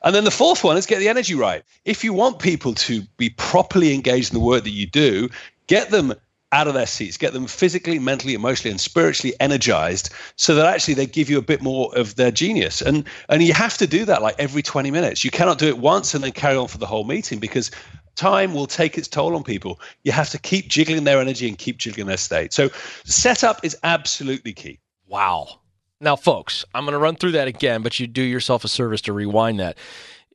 [0.03, 1.63] And then the fourth one is get the energy right.
[1.87, 5.31] If you want people to be properly engaged in the work that you do,
[5.67, 6.15] get them
[6.55, 10.95] out of their seats, get them physically, mentally, emotionally, and spiritually energized so that actually
[10.95, 12.81] they give you a bit more of their genius.
[12.81, 15.25] And and you have to do that like every 20 minutes.
[15.25, 17.73] You cannot do it once and then carry on for the whole meeting because
[18.15, 19.81] time will take its toll on people.
[20.05, 22.53] You have to keep jiggling their energy and keep jiggling their state.
[22.53, 22.71] So
[23.05, 24.79] setup is absolutely key.
[25.09, 25.61] Wow.
[26.01, 29.01] Now, folks, I'm going to run through that again, but you do yourself a service
[29.03, 29.77] to rewind that.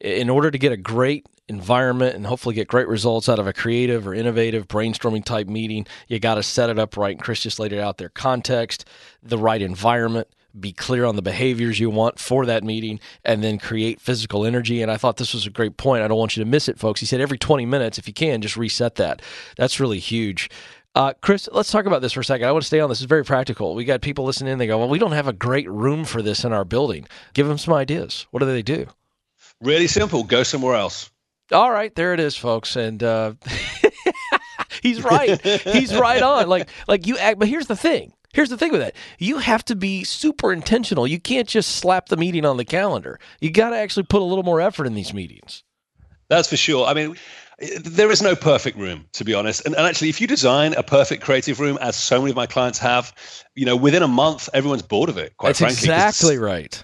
[0.01, 3.54] In order to get a great environment and hopefully get great results out of a
[3.54, 7.16] creative or innovative brainstorming type meeting, you got to set it up right.
[7.16, 8.86] And Chris just laid it out there context,
[9.22, 10.28] the right environment,
[10.60, 14.82] be clear on the behaviors you want for that meeting, and then create physical energy.
[14.82, 16.04] And I thought this was a great point.
[16.04, 17.00] I don't want you to miss it, folks.
[17.00, 19.22] He said every 20 minutes, if you can, just reset that.
[19.58, 20.50] That's really huge.
[20.96, 22.48] Uh, Chris, let's talk about this for a second.
[22.48, 23.00] I want to stay on this.
[23.00, 23.76] It's very practical.
[23.76, 24.58] We got people listening in.
[24.58, 27.08] They go, well, we don't have a great room for this in our building.
[27.34, 28.26] Give them some ideas.
[28.32, 28.88] What do they do?
[29.62, 30.24] Really simple.
[30.24, 31.12] Go somewhere else.
[31.52, 33.34] All right, there it is, folks, and uh,
[34.84, 35.42] he's right.
[35.42, 36.48] he's right on.
[36.48, 37.40] Like, like you act.
[37.40, 38.14] But here's the thing.
[38.34, 38.96] Here's the thing with that.
[39.18, 41.08] You have to be super intentional.
[41.08, 43.20] You can't just slap the meeting on the calendar.
[43.42, 45.64] You got to actually put a little more effort in these meetings.
[46.30, 46.86] That's for sure.
[46.86, 47.16] I mean,
[47.82, 49.66] there is no perfect room, to be honest.
[49.66, 52.46] And, and, actually, if you design a perfect creative room, as so many of my
[52.46, 53.14] clients have,
[53.56, 55.36] you know, within a month, everyone's bored of it.
[55.38, 56.84] Quite That's frankly, exactly right.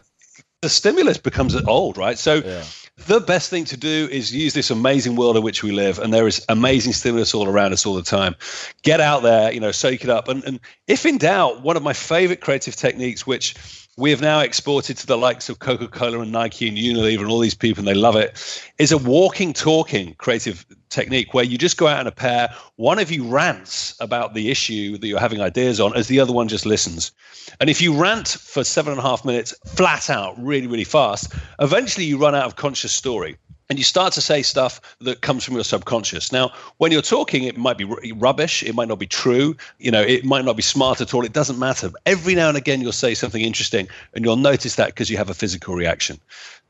[0.62, 2.18] The stimulus becomes old, right?
[2.18, 2.36] So.
[2.36, 2.64] Yeah.
[2.98, 6.14] The best thing to do is use this amazing world in which we live, and
[6.14, 8.36] there is amazing stimulus all around us all the time.
[8.84, 10.30] Get out there, you know, soak it up.
[10.30, 13.54] And, and if in doubt, one of my favorite creative techniques, which
[13.98, 17.30] we have now exported to the likes of Coca Cola and Nike and Unilever and
[17.30, 21.58] all these people, and they love it, is a walking, talking creative technique where you
[21.58, 22.54] just go out in a pair.
[22.76, 26.34] One of you rants about the issue that you're having ideas on, as the other
[26.34, 27.14] one just listens.
[27.62, 31.34] And if you rant for seven and a half minutes, flat out, really, really fast,
[31.60, 33.38] eventually you run out of conscious story
[33.70, 36.32] and you start to say stuff that comes from your subconscious.
[36.32, 40.02] Now, when you're talking, it might be rubbish, it might not be true, you know,
[40.02, 41.26] it might not be smart at all.
[41.26, 41.92] It doesn't matter.
[42.06, 45.30] Every now and again, you'll say something interesting, and you'll notice that because you have
[45.30, 46.20] a physical reaction.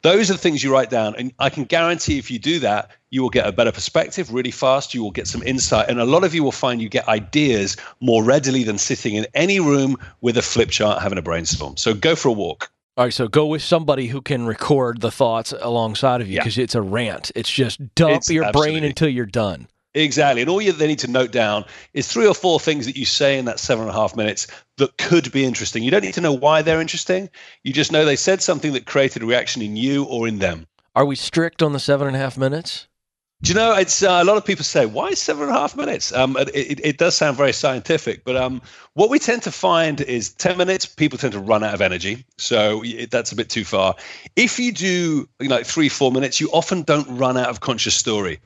[0.01, 2.91] Those are the things you write down, and I can guarantee if you do that,
[3.09, 4.93] you will get a better perspective really fast.
[4.93, 7.75] You will get some insight, and a lot of you will find you get ideas
[8.01, 11.75] more readily than sitting in any room with a flip chart having a brainstorm.
[11.77, 12.69] So go for a walk.
[12.97, 16.57] All right, so go with somebody who can record the thoughts alongside of you because
[16.57, 16.63] yeah.
[16.63, 17.29] it's a rant.
[17.35, 18.79] It's just dump it's your absolutely.
[18.79, 19.67] brain until you're done.
[19.95, 20.41] Exactly.
[20.41, 23.05] And all you they need to note down is three or four things that you
[23.05, 25.83] say in that seven and a half minutes that could be interesting.
[25.83, 27.29] You don't need to know why they're interesting.
[27.63, 30.65] You just know they said something that created a reaction in you or in them.
[30.95, 32.87] Are we strict on the seven and a half minutes?
[33.41, 35.75] Do you know, it's uh, a lot of people say, why seven and a half
[35.75, 36.13] minutes?
[36.13, 38.61] Um, it, it, it, does sound very scientific, but um,
[38.93, 42.25] what we tend to find is 10 minutes, people tend to run out of energy.
[42.37, 43.95] So that's a bit too far.
[44.37, 47.59] If you do you know, like three, four minutes, you often don't run out of
[47.59, 48.39] conscious story.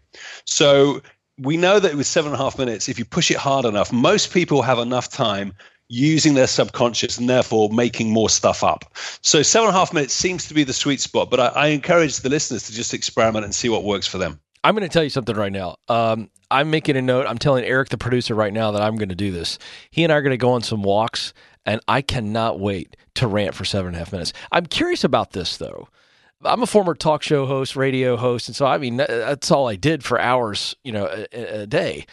[0.46, 1.02] So
[1.38, 3.94] we know that with seven and a half minutes, if you push it hard enough,
[3.94, 5.54] most people have enough time
[5.88, 8.92] using their subconscious and therefore making more stuff up.
[9.22, 11.68] So seven and a half minutes seems to be the sweet spot, but I, I
[11.68, 14.40] encourage the listeners to just experiment and see what works for them.
[14.64, 15.78] I'm going to tell you something right now.
[15.88, 17.28] Um, I'm making a note.
[17.28, 19.58] I'm telling Eric, the producer, right now that I'm going to do this.
[19.92, 21.34] He and I are going to go on some walks,
[21.66, 24.34] and I cannot wait to rant for seven and a half minutes.
[24.52, 25.88] I'm curious about this, though.
[26.44, 29.76] I'm a former talk show host, radio host, and so I mean that's all I
[29.76, 32.06] did for hours, you know, a, a day.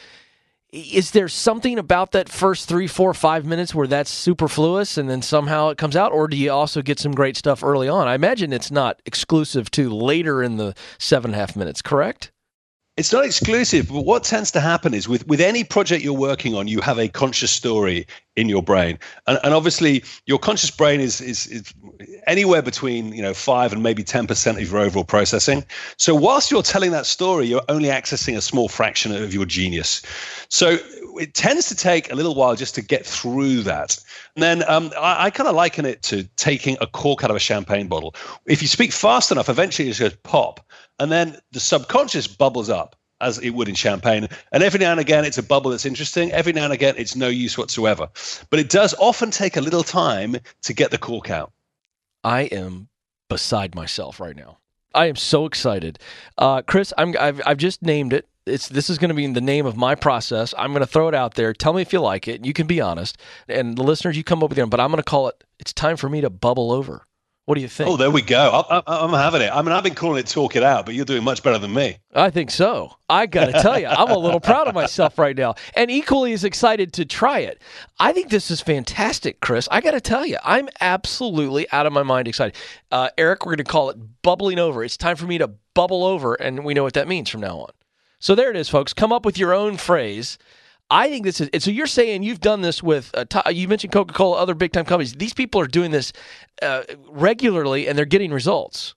[0.72, 5.22] Is there something about that first three, four, five minutes where that's superfluous and then
[5.22, 8.08] somehow it comes out, or do you also get some great stuff early on?
[8.08, 12.32] I imagine it's not exclusive to later in the seven and a half minutes, correct?
[12.96, 16.54] It's not exclusive, but what tends to happen is with, with any project you're working
[16.54, 18.06] on, you have a conscious story
[18.36, 18.98] in your brain.
[19.26, 21.74] And, and obviously, your conscious brain is, is, is
[22.26, 25.64] anywhere between you know five and maybe 10% of your overall processing.
[25.96, 30.02] So whilst you're telling that story, you're only accessing a small fraction of your genius.
[30.48, 30.78] So
[31.18, 33.98] it tends to take a little while just to get through that.
[34.34, 37.36] And then um, I, I kind of liken it to taking a cork out of
[37.36, 38.14] a champagne bottle.
[38.46, 40.60] If you speak fast enough, eventually it just pop
[40.98, 44.28] and then the subconscious bubbles up as it would in champagne.
[44.52, 46.32] And every now and again, it's a bubble that's interesting.
[46.32, 48.08] Every now and again, it's no use whatsoever.
[48.50, 51.52] But it does often take a little time to get the cork out.
[52.26, 52.88] I am
[53.30, 54.58] beside myself right now.
[54.92, 56.00] I am so excited,
[56.36, 56.92] uh, Chris.
[56.98, 58.28] I'm, I've, I've just named it.
[58.46, 60.52] It's this is going to be the name of my process.
[60.58, 61.52] I'm going to throw it out there.
[61.52, 62.44] Tell me if you like it.
[62.44, 63.16] You can be honest,
[63.48, 64.70] and the listeners, you come up with your own.
[64.70, 65.44] But I'm going to call it.
[65.60, 67.06] It's time for me to bubble over.
[67.46, 67.88] What do you think?
[67.88, 68.64] Oh, there we go.
[68.68, 69.50] I, am having it.
[69.52, 71.72] I mean, I've been calling it talk it out, but you're doing much better than
[71.72, 71.98] me.
[72.12, 72.96] I think so.
[73.08, 76.32] I got to tell you, I'm a little proud of myself right now and equally
[76.32, 77.62] as excited to try it.
[78.00, 79.68] I think this is fantastic, Chris.
[79.70, 82.56] I got to tell you, I'm absolutely out of my mind excited.
[82.90, 84.82] Uh, Eric, we're going to call it bubbling over.
[84.82, 87.58] It's time for me to bubble over, and we know what that means from now
[87.58, 87.70] on.
[88.18, 88.92] So there it is, folks.
[88.92, 90.36] Come up with your own phrase
[90.90, 91.64] I think this is.
[91.64, 93.10] So you're saying you've done this with.
[93.14, 95.14] Uh, you mentioned Coca Cola, other big time companies.
[95.14, 96.12] These people are doing this
[96.62, 98.94] uh, regularly, and they're getting results.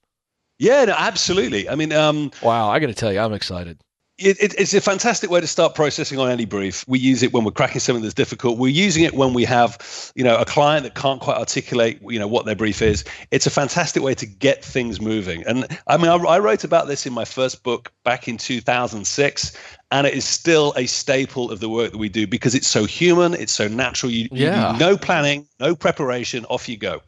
[0.60, 1.70] Yeah, no, absolutely.
[1.70, 3.80] I mean, um, wow, I got to tell you, I'm excited
[4.20, 6.86] it, it, it's a fantastic way to start processing on any brief.
[6.88, 8.58] We use it when we're cracking something that's difficult.
[8.58, 12.20] We're using it when we have, you know, a client that can't quite articulate, you
[12.20, 13.06] know, what their brief is.
[13.32, 15.44] It's a fantastic way to get things moving.
[15.46, 19.58] And I mean, I, I wrote about this in my first book back in 2006,
[19.92, 22.86] and it is still a staple of the work that we do because it's so
[22.86, 24.12] human, it's so natural.
[24.12, 24.74] You, yeah.
[24.74, 27.02] You no planning, no preparation, off you go.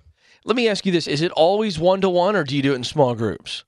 [0.43, 2.73] Let me ask you this: Is it always one to one, or do you do
[2.73, 3.63] it in small groups?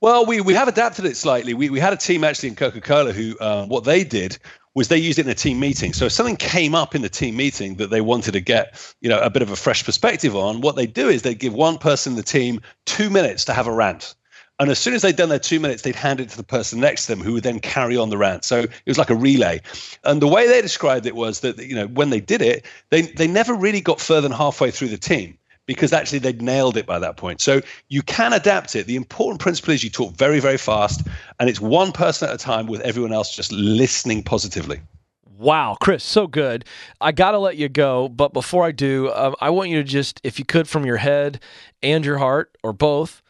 [0.00, 1.54] Well, we, we have adapted it slightly.
[1.54, 4.38] We, we had a team actually in Coca Cola who, um, what they did
[4.74, 5.94] was they used it in a team meeting.
[5.94, 9.08] So if something came up in the team meeting that they wanted to get, you
[9.08, 11.78] know, a bit of a fresh perspective on, what they do is they give one
[11.78, 14.14] person in the team two minutes to have a rant.
[14.58, 16.80] And as soon as they'd done their two minutes, they'd hand it to the person
[16.80, 18.44] next to them who would then carry on the rant.
[18.44, 19.60] So it was like a relay.
[20.04, 23.02] And the way they described it was that, you know, when they did it, they,
[23.02, 25.36] they never really got further than halfway through the team
[25.66, 27.40] because actually they'd nailed it by that point.
[27.40, 28.86] So you can adapt it.
[28.86, 31.06] The important principle is you talk very, very fast,
[31.38, 34.80] and it's one person at a time with everyone else just listening positively.
[35.38, 36.64] Wow, Chris, so good.
[37.00, 39.84] I got to let you go, but before I do, um, I want you to
[39.84, 41.40] just, if you could, from your head
[41.82, 43.22] and your heart, or both,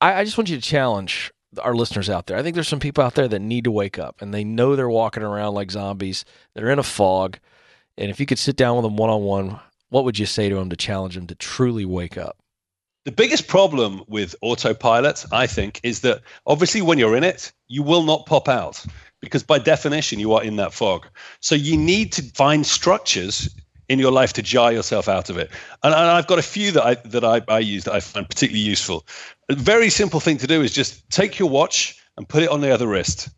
[0.00, 2.36] I, I just want you to challenge our listeners out there.
[2.36, 4.76] I think there's some people out there that need to wake up and they know
[4.76, 6.24] they're walking around like zombies.
[6.54, 7.38] They're in a fog.
[7.98, 10.48] And if you could sit down with them one on one, what would you say
[10.48, 12.36] to them to challenge them to truly wake up?
[13.04, 17.82] The biggest problem with autopilot, I think, is that obviously when you're in it, you
[17.82, 18.84] will not pop out
[19.20, 21.06] because by definition you are in that fog.
[21.40, 23.48] So you need to find structures
[23.90, 25.50] in your life to jar yourself out of it.
[25.82, 28.26] And, and I've got a few that I that I, I use that I find
[28.28, 29.04] particularly useful.
[29.50, 32.60] A very simple thing to do is just take your watch and put it on
[32.60, 33.30] the other wrist.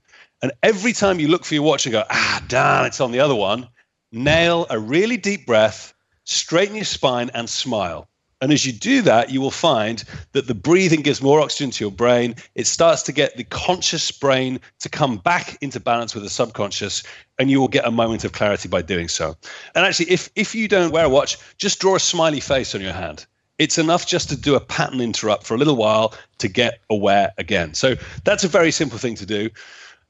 [0.42, 3.20] And every time you look for your watch and go, ah, damn, it's on the
[3.20, 3.66] other one,
[4.12, 5.94] nail a really deep breath,
[6.24, 8.10] straighten your spine, and smile.
[8.42, 11.84] And as you do that, you will find that the breathing gives more oxygen to
[11.84, 12.34] your brain.
[12.54, 17.04] It starts to get the conscious brain to come back into balance with the subconscious,
[17.38, 19.34] and you will get a moment of clarity by doing so.
[19.74, 22.82] And actually, if, if you don't wear a watch, just draw a smiley face on
[22.82, 23.24] your hand.
[23.62, 27.32] It's enough just to do a pattern interrupt for a little while to get aware
[27.38, 27.74] again.
[27.74, 27.94] So
[28.24, 29.50] that's a very simple thing to do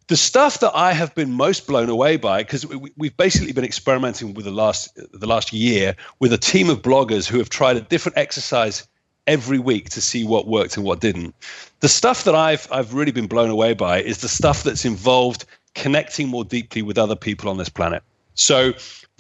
[0.09, 3.65] the stuff that I have been most blown away by, because we, have basically been
[3.65, 7.77] experimenting with the last the last year with a team of bloggers who have tried
[7.77, 8.87] a different exercise
[9.27, 11.35] every week to see what worked and what didn't.
[11.81, 15.45] The stuff that I've I've really been blown away by is the stuff that's involved
[15.75, 18.03] connecting more deeply with other people on this planet.
[18.35, 18.73] So,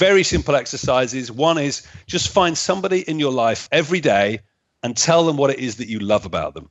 [0.02, 1.30] very simple exercises.
[1.30, 4.40] One is just find somebody in your life every day
[4.82, 6.68] and tell them what it is that you love about them.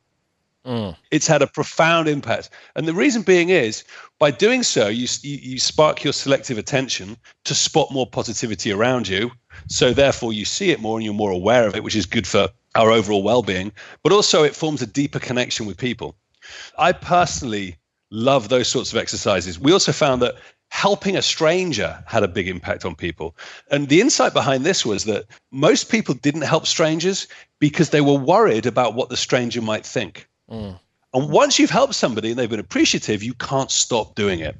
[0.66, 0.98] Mm.
[1.12, 2.50] It's had a profound impact.
[2.76, 3.86] And the reason being is
[4.20, 7.16] by doing so, you, you, you, spark your selective attention
[7.46, 9.32] to spot more positivity around you.
[9.68, 12.28] So therefore, you see it more and you're more aware of it, which is good
[12.28, 13.72] for our overall well being.
[14.04, 16.18] But also, it forms a deeper connection with people.
[16.78, 17.78] I personally
[18.10, 19.58] love those sorts of exercises.
[19.58, 20.36] We also found that
[20.72, 23.36] helping a stranger had a big impact on people.
[23.70, 27.28] And the insight behind this was that most people didn't help strangers
[27.60, 30.28] because they were worried about what the stranger might think.
[30.50, 30.80] Mm.
[31.14, 34.56] And once you've helped somebody and they've been appreciative, you can't stop doing it.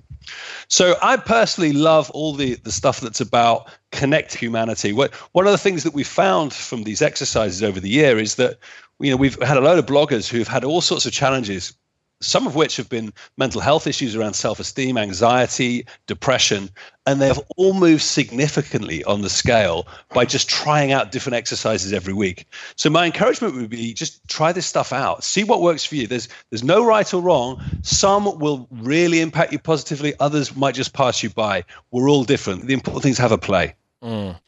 [0.68, 4.92] So I personally love all the, the stuff that's about connect humanity.
[4.92, 8.36] What, one of the things that we found from these exercises over the year is
[8.36, 8.58] that
[9.00, 11.74] you know we've had a load of bloggers who've had all sorts of challenges
[12.22, 16.70] some of which have been mental health issues around self esteem, anxiety, depression,
[17.06, 21.92] and they have all moved significantly on the scale by just trying out different exercises
[21.92, 22.46] every week.
[22.76, 26.08] So, my encouragement would be just try this stuff out, see what works for you.
[26.08, 27.62] There's, there's no right or wrong.
[27.82, 31.64] Some will really impact you positively, others might just pass you by.
[31.92, 32.68] We're all different.
[32.68, 33.76] The important things have a play.
[34.04, 34.40] Mm.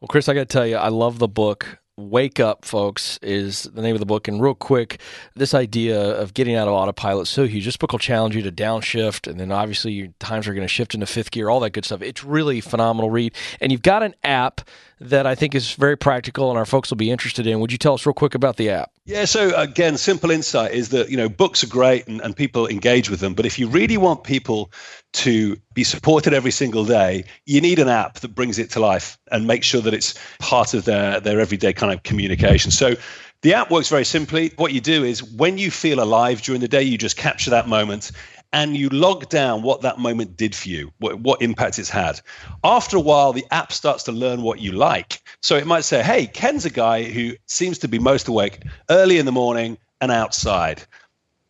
[0.00, 1.78] Well, Chris, I got to tell you, I love the book.
[1.98, 4.26] Wake Up, folks, is the name of the book.
[4.26, 5.00] And real quick,
[5.34, 7.66] this idea of getting out of autopilot so huge.
[7.66, 10.72] This book will challenge you to downshift, and then obviously your times are going to
[10.72, 12.00] shift into fifth gear, all that good stuff.
[12.00, 13.34] It's really phenomenal read.
[13.60, 14.62] And you've got an app
[15.00, 17.60] that I think is very practical and our folks will be interested in.
[17.60, 18.90] Would you tell us real quick about the app?
[19.04, 22.68] Yeah, so again, simple insight is that, you know, books are great and, and people
[22.68, 23.34] engage with them.
[23.34, 24.70] But if you really want people
[25.12, 29.18] to be supported every single day, you need an app that brings it to life
[29.30, 32.70] and makes sure that it's part of their, their everyday kind of communication.
[32.70, 32.94] So
[33.42, 34.52] the app works very simply.
[34.56, 37.68] What you do is when you feel alive during the day, you just capture that
[37.68, 38.12] moment
[38.52, 42.20] and you log down what that moment did for you, what, what impact it's had.
[42.62, 45.22] After a while, the app starts to learn what you like.
[45.40, 49.18] So it might say, hey, Ken's a guy who seems to be most awake early
[49.18, 50.82] in the morning and outside.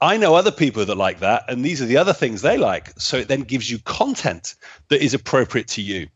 [0.03, 2.93] I know other people that like that, and these are the other things they like.
[3.01, 4.57] So it then gives you content
[4.89, 6.09] that is appropriate to you.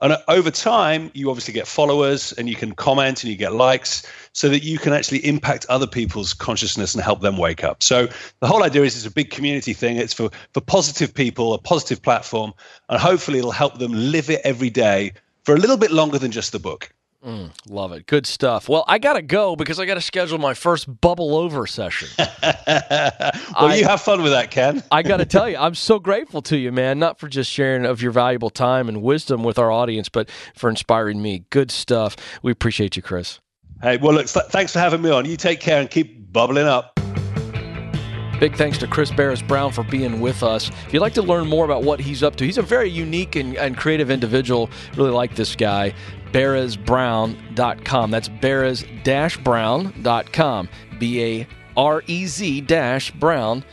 [0.00, 3.52] And uh, over time, you obviously get followers and you can comment and you get
[3.52, 7.80] likes so that you can actually impact other people's consciousness and help them wake up.
[7.80, 8.08] So
[8.40, 9.98] the whole idea is it's a big community thing.
[9.98, 12.52] It's for, for positive people, a positive platform,
[12.88, 15.12] and hopefully it'll help them live it every day
[15.44, 16.92] for a little bit longer than just the book.
[17.24, 18.06] Mm, love it.
[18.06, 18.68] Good stuff.
[18.68, 22.08] Well, I got to go because I got to schedule my first bubble over session.
[22.18, 24.84] well, I, you have fun with that, Ken.
[24.92, 27.84] I got to tell you, I'm so grateful to you, man, not for just sharing
[27.84, 31.44] of your valuable time and wisdom with our audience, but for inspiring me.
[31.50, 32.14] Good stuff.
[32.42, 33.40] We appreciate you, Chris.
[33.82, 35.24] Hey, well, look, th- thanks for having me on.
[35.24, 36.98] You take care and keep bubbling up.
[38.40, 40.70] Big thanks to Chris Baréz-Brown for being with us.
[40.86, 43.34] If you'd like to learn more about what he's up to, he's a very unique
[43.34, 44.70] and, and creative individual.
[44.96, 45.92] Really like this guy.
[46.32, 48.10] BarezBrown.com.
[48.10, 50.68] That's berez-brown.com.
[50.98, 53.64] Barez-Brown.com.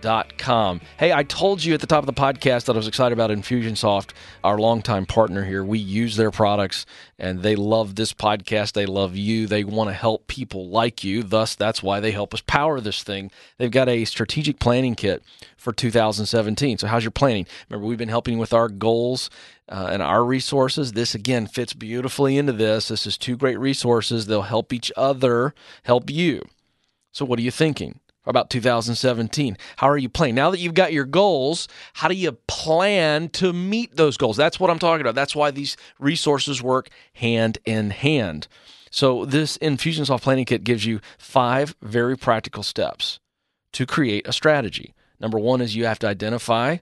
[0.00, 0.80] B A R E Z Brown.com com.
[0.98, 3.30] Hey, I told you at the top of the podcast that I was excited about
[3.30, 4.10] Infusionsoft,
[4.42, 5.62] our longtime partner here.
[5.62, 6.86] We use their products
[7.18, 8.72] and they love this podcast.
[8.72, 9.46] They love you.
[9.46, 11.22] They want to help people like you.
[11.22, 13.30] Thus, that's why they help us power this thing.
[13.58, 15.22] They've got a strategic planning kit
[15.56, 16.78] for 2017.
[16.78, 17.46] So, how's your planning?
[17.68, 19.30] Remember, we've been helping with our goals
[19.68, 20.92] uh, and our resources.
[20.92, 22.88] This, again, fits beautifully into this.
[22.88, 24.26] This is two great resources.
[24.26, 26.42] They'll help each other help you.
[27.12, 28.00] So, what are you thinking?
[28.26, 29.56] About 2017.
[29.76, 30.34] How are you playing?
[30.34, 34.36] Now that you've got your goals, how do you plan to meet those goals?
[34.36, 35.14] That's what I'm talking about.
[35.14, 38.48] That's why these resources work hand in hand.
[38.92, 43.20] So, this Infusionsoft Planning Kit gives you five very practical steps
[43.72, 44.94] to create a strategy.
[45.20, 46.78] Number one is you have to identify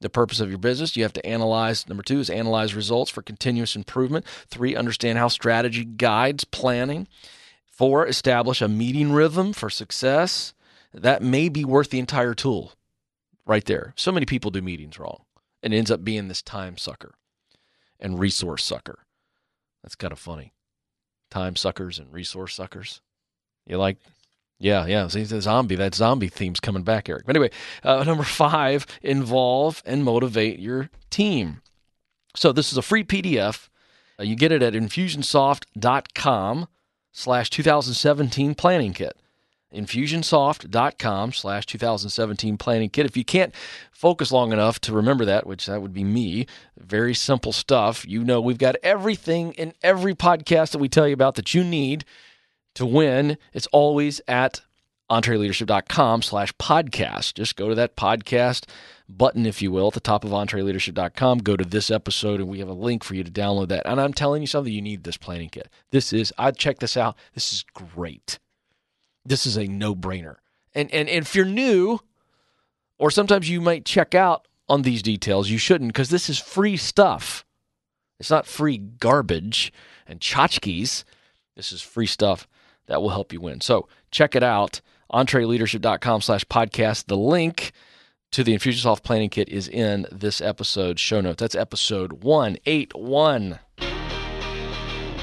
[0.00, 0.96] the purpose of your business.
[0.96, 1.86] You have to analyze.
[1.86, 4.24] Number two is analyze results for continuous improvement.
[4.48, 7.06] Three, understand how strategy guides planning.
[7.66, 10.54] Four, establish a meeting rhythm for success
[10.92, 12.72] that may be worth the entire tool
[13.46, 13.92] right there.
[13.96, 15.24] So many people do meetings wrong
[15.62, 17.14] and ends up being this time sucker
[17.98, 19.00] and resource sucker.
[19.82, 20.52] That's kind of funny.
[21.30, 23.00] Time suckers and resource suckers.
[23.66, 23.98] You like?
[24.58, 25.08] Yeah, yeah.
[25.08, 27.24] See, the zombie, that zombie theme's coming back, Eric.
[27.24, 27.50] But anyway,
[27.82, 31.62] uh, number five, involve and motivate your team.
[32.34, 33.68] So this is a free PDF.
[34.18, 36.68] Uh, you get it at infusionsoft.com
[37.12, 39.16] slash 2017 planning kit
[39.74, 43.06] infusionsoft.com slash 2017 planning kit.
[43.06, 43.54] If you can't
[43.92, 46.46] focus long enough to remember that, which that would be me,
[46.78, 48.06] very simple stuff.
[48.06, 51.62] You know, we've got everything in every podcast that we tell you about that you
[51.62, 52.04] need
[52.74, 53.38] to win.
[53.52, 54.62] It's always at
[55.10, 57.34] entreleadership.com slash podcast.
[57.34, 58.66] Just go to that podcast
[59.08, 61.38] button, if you will, at the top of entreleadership.com.
[61.38, 63.86] Go to this episode and we have a link for you to download that.
[63.86, 65.68] And I'm telling you something, you need this planning kit.
[65.90, 67.16] This is, I'd check this out.
[67.34, 68.38] This is great
[69.24, 70.36] this is a no brainer.
[70.74, 72.00] And, and, and if you're new,
[72.98, 76.76] or sometimes you might check out on these details, you shouldn't because this is free
[76.76, 77.44] stuff.
[78.18, 79.72] It's not free garbage
[80.06, 81.04] and tchotchkes.
[81.56, 82.46] This is free stuff
[82.86, 83.60] that will help you win.
[83.60, 84.80] So check it out.
[85.12, 87.06] EntreLeadership.com slash podcast.
[87.06, 87.72] The link
[88.30, 91.40] to the Infusionsoft Planning Kit is in this episode's show notes.
[91.40, 93.58] That's episode 181.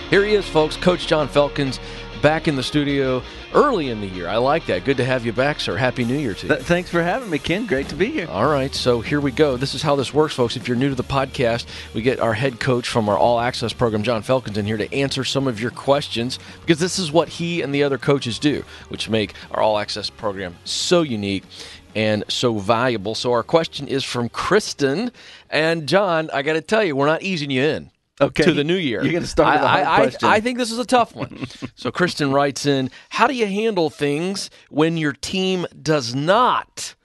[0.10, 1.80] Here he is, folks, Coach John Felkins
[2.22, 3.22] back in the studio
[3.54, 4.28] early in the year.
[4.28, 4.86] I like that.
[4.86, 5.76] Good to have you back, sir.
[5.76, 6.54] Happy New Year to you.
[6.54, 7.66] Th- thanks for having me, Ken.
[7.66, 8.28] Great to be here.
[8.30, 9.58] All right, so here we go.
[9.58, 10.56] This is how this works, folks.
[10.56, 13.74] If you're new to the podcast, we get our head coach from our All Access
[13.74, 17.30] program, John Felkins, in here to answer some of your questions because this is what
[17.30, 21.44] he and the other coaches do, which make our All Access program so unique
[21.96, 23.16] and so valuable.
[23.16, 25.12] So our question is from Kristen.
[25.50, 27.90] And John, I got to tell you, we're not easing you in
[28.22, 28.44] okay.
[28.44, 29.04] to the new year.
[29.04, 30.28] You're going to start with a hard I.
[30.28, 31.46] I, I think this is a tough one.
[31.76, 36.96] so Kristen writes in, how do you handle things when your team does not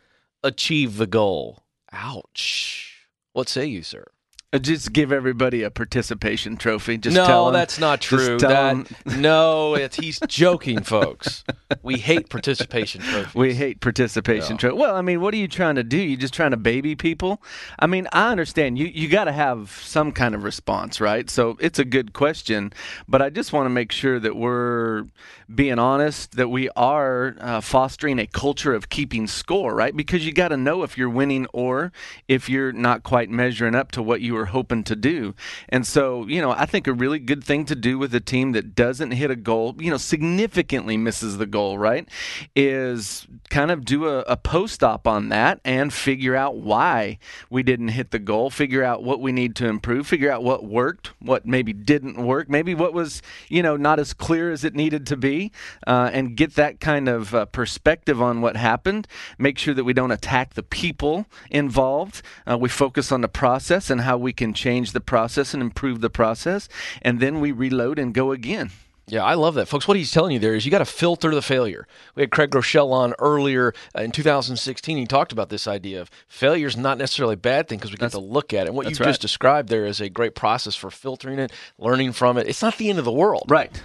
[0.42, 1.64] achieve the goal?
[1.92, 3.06] Ouch.
[3.32, 4.06] What say you, sir?
[4.54, 6.98] Uh, just give everybody a participation trophy.
[6.98, 8.38] Just no, them, that's not true.
[8.38, 11.42] That, no, it's, he's joking, folks.
[11.82, 13.34] We hate participation trophies.
[13.34, 14.78] We hate participation trophies.
[14.78, 15.96] Well, I mean, what are you trying to do?
[15.96, 17.42] You just trying to baby people?
[17.78, 18.86] I mean, I understand you.
[18.86, 21.30] You got to have some kind of response, right?
[21.30, 22.74] So it's a good question,
[23.08, 25.06] but I just want to make sure that we're
[25.54, 29.96] being honest, that we are uh, fostering a culture of keeping score, right?
[29.96, 31.92] Because you got to know if you're winning or
[32.28, 35.34] if you're not quite measuring up to what you were were hoping to do.
[35.68, 38.52] And so, you know, I think a really good thing to do with a team
[38.52, 42.08] that doesn't hit a goal, you know, significantly misses the goal, right,
[42.56, 47.18] is kind of do a, a post op on that and figure out why
[47.50, 50.64] we didn't hit the goal, figure out what we need to improve, figure out what
[50.64, 54.74] worked, what maybe didn't work, maybe what was, you know, not as clear as it
[54.74, 55.52] needed to be,
[55.86, 59.06] uh, and get that kind of uh, perspective on what happened.
[59.38, 62.22] Make sure that we don't attack the people involved.
[62.44, 65.62] Uh, we focus on the process and how we we can change the process and
[65.62, 66.66] improve the process,
[67.02, 68.70] and then we reload and go again.
[69.06, 69.86] Yeah, I love that, folks.
[69.86, 71.86] What he's telling you there is you got to filter the failure.
[72.14, 74.96] We had Craig Groeschel on earlier uh, in 2016.
[74.96, 77.98] He talked about this idea of failure is not necessarily a bad thing because we
[77.98, 78.68] get to look at it.
[78.68, 79.08] And what you right.
[79.08, 82.48] just described there is a great process for filtering it, learning from it.
[82.48, 83.44] It's not the end of the world.
[83.50, 83.82] Right.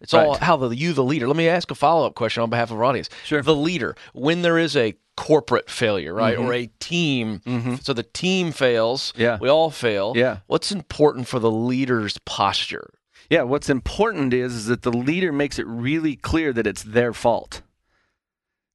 [0.00, 0.28] It's right.
[0.28, 1.26] all how the you the leader.
[1.26, 3.08] Let me ask a follow up question on behalf of our audience.
[3.24, 3.42] Sure.
[3.42, 6.46] The leader, when there is a corporate failure, right, mm-hmm.
[6.46, 7.74] or a team, mm-hmm.
[7.82, 9.12] so the team fails.
[9.16, 9.36] Yeah.
[9.40, 10.12] We all fail.
[10.14, 10.38] Yeah.
[10.46, 12.94] What's important for the leader's posture?
[13.28, 13.42] Yeah.
[13.42, 17.62] What's important is, is that the leader makes it really clear that it's their fault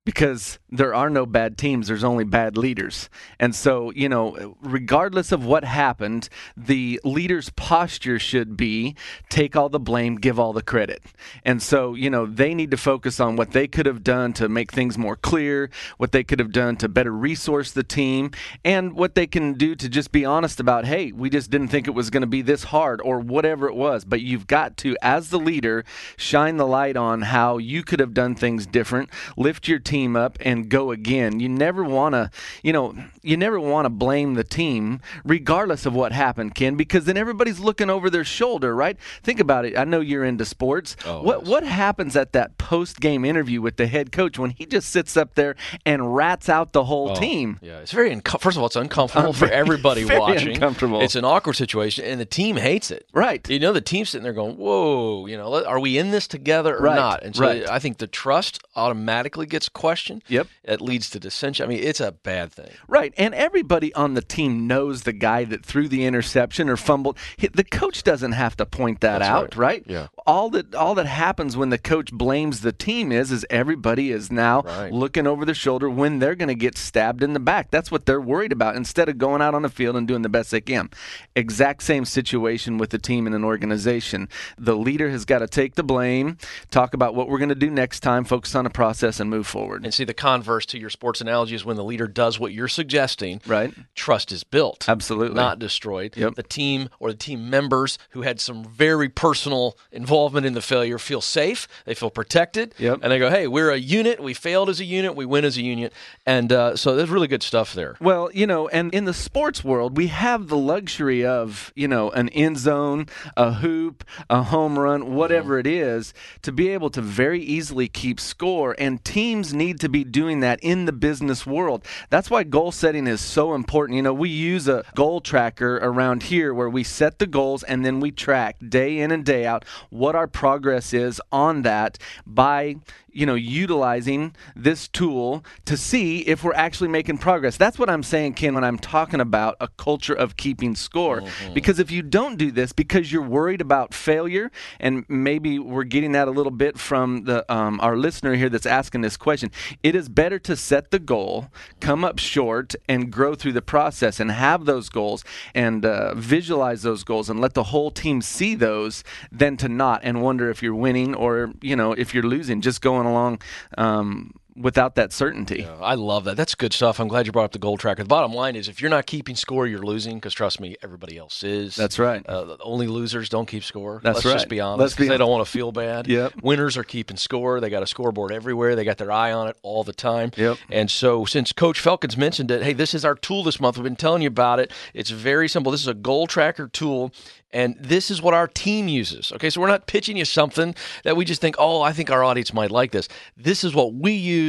[0.06, 3.10] because there are no bad teams there's only bad leaders.
[3.40, 8.96] And so you know regardless of what happened the leader's posture should be
[9.30, 11.04] take all the blame give all the credit.
[11.46, 14.50] And so you know they need to focus on what they could have done to
[14.50, 18.32] make things more clear what they could have done to better resource the team
[18.66, 21.88] and what they can do to just be honest about hey we just didn't think
[21.88, 24.04] it was going to be this hard or whatever it was.
[24.04, 25.86] But you've got to as the leader
[26.18, 30.16] shine the light on how you could have done things different lift your team team
[30.16, 31.40] up and go again.
[31.40, 32.32] You never want to,
[32.64, 37.06] you know, you never want to blame the team regardless of what happened, Ken, because
[37.06, 38.98] then everybody's looking over their shoulder, right?
[39.22, 39.78] Think about it.
[39.78, 40.96] I know you're into sports.
[41.06, 44.90] Oh, what what happens at that post-game interview with the head coach when he just
[44.90, 47.60] sits up there and rats out the whole oh, team?
[47.62, 50.56] Yeah, it's very unco- first of all, it's uncomfortable uh, for everybody watching.
[50.56, 51.02] Uncomfortable.
[51.02, 53.08] It's an awkward situation and the team hates it.
[53.14, 53.48] Right.
[53.48, 56.78] You know the team's sitting there going, "Whoa, you know, are we in this together
[56.78, 56.96] or right.
[56.96, 57.70] not?" And so right.
[57.70, 60.24] I think the trust automatically gets questioned.
[60.30, 60.48] Yep.
[60.64, 61.66] It leads to dissension.
[61.66, 62.70] I mean, it's a bad thing.
[62.88, 63.14] Right.
[63.18, 67.18] And everybody on the team knows the guy that threw the interception or fumbled.
[67.38, 69.84] The coach doesn't have to point that That's out, right.
[69.84, 69.84] right?
[69.86, 70.08] Yeah.
[70.26, 74.32] All that all that happens when the coach blames the team is is everybody is
[74.32, 74.94] now right.
[74.94, 77.70] looking over their shoulder when they're going to get stabbed in the back.
[77.70, 80.30] That's what they're worried about instead of going out on the field and doing the
[80.30, 80.92] best they can.
[81.36, 84.30] Exact same situation with the team and an organization.
[84.58, 86.38] The leader has got to take the blame,
[86.72, 89.46] talk about what we're going to do next time, focus on the process and move
[89.46, 89.73] forward.
[89.76, 92.68] And see the converse to your sports analogy is when the leader does what you're
[92.68, 93.74] suggesting, right?
[93.96, 96.16] Trust is built, absolutely, not destroyed.
[96.16, 96.36] Yep.
[96.36, 100.98] The team or the team members who had some very personal involvement in the failure
[100.98, 101.68] feel safe.
[101.86, 103.00] They feel protected, yep.
[103.02, 104.20] and they go, "Hey, we're a unit.
[104.22, 105.16] We failed as a unit.
[105.16, 105.94] We win as a unit."
[106.26, 107.96] And uh, so there's really good stuff there.
[108.00, 112.12] Well, you know, and in the sports world, we have the luxury of you know
[112.12, 115.68] an end zone, a hoop, a home run, whatever mm-hmm.
[115.68, 118.76] it is, to be able to very easily keep score.
[118.78, 121.86] And teams need to be doing that in the business world.
[122.10, 123.96] That's why goal setting is so important.
[123.96, 127.86] You know, we use a goal tracker around here where we set the goals and
[127.86, 131.98] then we track day in and day out what our progress is on that
[132.28, 132.76] by
[133.14, 137.58] you know, utilizing this tool to see if we're actually making progress.
[137.58, 141.22] That's what I'm saying, Ken, when I'm talking about a culture of keeping score.
[141.22, 141.54] Mm-hmm.
[141.54, 146.12] Because if you don't do this because you're worried about failure, and maybe we're getting
[146.14, 149.52] that a little bit from the um, our listener here that's asking this question,
[149.82, 151.48] it is better to set the goal,
[151.80, 156.82] come up short, and grow through the process, and have those goals and uh, visualize
[156.82, 160.62] those goals, and let the whole team see those, than to not and wonder if
[160.62, 162.62] you're winning or you know if you're losing.
[162.62, 163.42] Just going going along.
[163.78, 165.62] Um, without that certainty.
[165.62, 166.38] Yeah, I love that.
[166.38, 167.00] That's good stuff.
[167.00, 168.04] I'm glad you brought up the goal tracker.
[168.04, 171.18] The bottom line is if you're not keeping score, you're losing because trust me, everybody
[171.18, 171.76] else is.
[171.76, 172.28] That's right.
[172.28, 174.00] Uh, only losers don't keep score.
[174.04, 174.34] That's Let's right.
[174.34, 174.98] just be honest.
[174.98, 176.08] Be they don't want to feel bad.
[176.08, 176.42] Yep.
[176.42, 177.60] Winners are keeping score.
[177.60, 178.76] They got a scoreboard everywhere.
[178.76, 180.32] They got their eye on it all the time.
[180.36, 180.58] Yep.
[180.70, 183.78] And so since Coach Felkins mentioned it, hey, this is our tool this month.
[183.78, 184.72] We've been telling you about it.
[184.94, 185.72] It's very simple.
[185.72, 187.12] This is a goal tracker tool
[187.54, 189.32] and this is what our team uses.
[189.32, 190.74] Okay, so we're not pitching you something
[191.04, 193.08] that we just think, oh, I think our audience might like this.
[193.38, 194.43] This is what we use.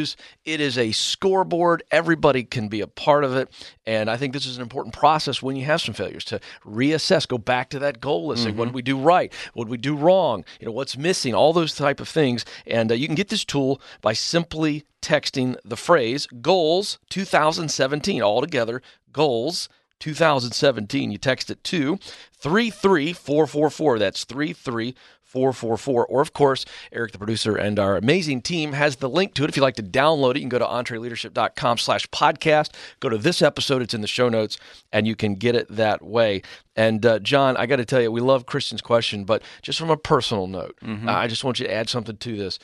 [0.45, 1.83] It is a scoreboard.
[1.91, 3.49] Everybody can be a part of it.
[3.87, 7.27] And I think this is an important process when you have some failures to reassess,
[7.29, 8.47] go back to that goal list.
[8.47, 8.59] Mm-hmm.
[8.59, 9.33] What did we do right?
[9.55, 10.45] What did we do wrong?
[10.61, 11.35] You know, what's missing?
[11.35, 12.45] All those type of things.
[12.67, 18.41] And uh, you can get this tool by simply texting the phrase goals 2017 all
[18.41, 18.83] together,
[19.13, 19.69] goals
[20.01, 21.11] 2017.
[21.11, 21.99] You text it to
[22.39, 23.99] 33444.
[23.99, 24.95] That's 33444.
[25.35, 29.51] Or, of course, Eric, the producer, and our amazing team has the link to it.
[29.51, 32.71] If you'd like to download it, you can go to entreleadership.com slash podcast.
[33.01, 33.83] Go to this episode.
[33.83, 34.59] It's in the show notes,
[34.93, 36.43] and you can get it that way.
[36.77, 39.91] And, uh, John, I got to tell you, we love Kristen's question, but just from
[39.91, 41.09] a personal note, mm-hmm.
[41.09, 42.59] I just want you to add something to this.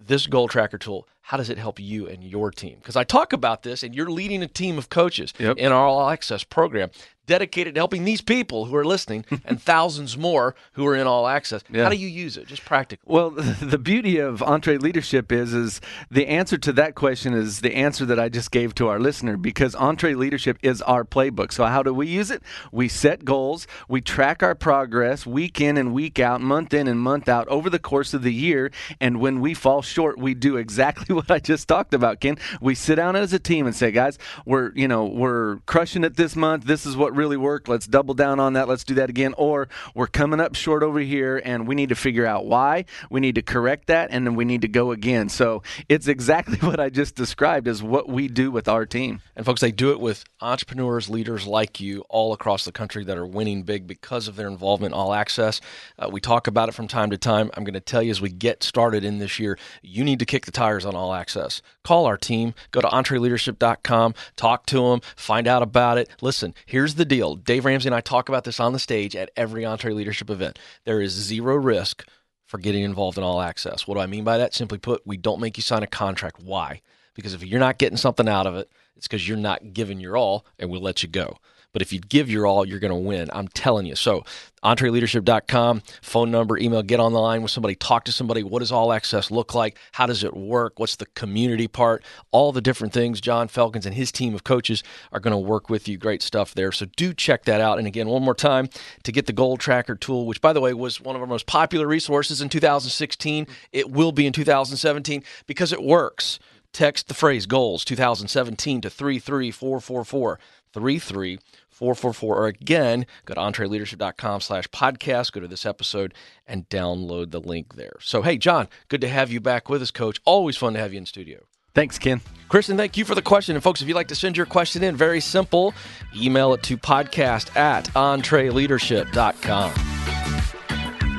[0.00, 2.76] This goal tracker tool how does it help you and your team?
[2.78, 5.56] Because I talk about this, and you're leading a team of coaches yep.
[5.56, 6.90] in our All Access program
[7.26, 11.26] dedicated to helping these people who are listening and thousands more who are in all
[11.26, 11.62] access.
[11.70, 11.84] Yeah.
[11.84, 12.46] How do you use it?
[12.46, 13.04] Just practically.
[13.12, 18.04] Well, the beauty of EntreLeadership is is the answer to that question is the answer
[18.06, 21.52] that I just gave to our listener because EntreLeadership is our playbook.
[21.52, 22.42] So how do we use it?
[22.72, 27.00] We set goals, we track our progress week in and week out, month in and
[27.00, 28.70] month out over the course of the year,
[29.00, 32.38] and when we fall short, we do exactly what I just talked about, Ken.
[32.60, 36.16] We sit down as a team and say, guys, we're you know we're crushing it
[36.16, 36.64] this month.
[36.64, 37.68] This is what really worked.
[37.68, 38.68] Let's double down on that.
[38.68, 39.34] Let's do that again.
[39.36, 42.84] Or we're coming up short over here, and we need to figure out why.
[43.10, 45.28] We need to correct that, and then we need to go again.
[45.28, 49.20] So it's exactly what I just described as what we do with our team.
[49.36, 53.16] And folks, they do it with entrepreneurs, leaders like you all across the country that
[53.16, 55.60] are winning big because of their involvement in All Access.
[55.98, 57.50] Uh, we talk about it from time to time.
[57.54, 60.26] I'm going to tell you as we get started in this year, you need to
[60.26, 61.62] kick the tires on All Access.
[61.82, 66.08] Call our team, go to entreleadership.com, talk to them, find out about it.
[66.20, 67.36] Listen, here's the deal.
[67.36, 70.58] Dave Ramsey and I talk about this on the stage at every EntreLeadership event.
[70.84, 72.06] There is zero risk
[72.46, 73.86] for getting involved in All Access.
[73.86, 74.54] What do I mean by that?
[74.54, 76.40] Simply put, we don't make you sign a contract.
[76.42, 76.82] Why?
[77.14, 80.16] Because if you're not getting something out of it, it's because you're not giving your
[80.16, 81.38] all and we'll let you go.
[81.74, 83.28] But if you give your all, you're going to win.
[83.32, 83.96] I'm telling you.
[83.96, 84.24] So,
[84.62, 88.44] entreleadership.com, phone number, email, get on the line with somebody, talk to somebody.
[88.44, 89.76] What does all access look like?
[89.92, 90.78] How does it work?
[90.78, 92.04] What's the community part?
[92.30, 93.20] All the different things.
[93.20, 95.98] John Felkins and his team of coaches are going to work with you.
[95.98, 96.70] Great stuff there.
[96.70, 97.78] So, do check that out.
[97.78, 98.68] And again, one more time
[99.02, 101.46] to get the Goal Tracker tool, which, by the way, was one of our most
[101.46, 103.48] popular resources in 2016.
[103.72, 106.38] It will be in 2017 because it works.
[106.72, 110.38] Text the phrase goals 2017 to 33444.
[110.74, 111.38] 33444.
[111.80, 116.14] Or again, go to entreleadership.com slash podcast, go to this episode,
[116.46, 117.96] and download the link there.
[118.00, 120.20] So, hey, John, good to have you back with us, coach.
[120.24, 121.40] Always fun to have you in studio.
[121.74, 122.20] Thanks, Ken.
[122.48, 123.56] Kristen, thank you for the question.
[123.56, 125.74] And folks, if you'd like to send your question in, very simple,
[126.16, 129.72] email it to podcast at entreleadership.com.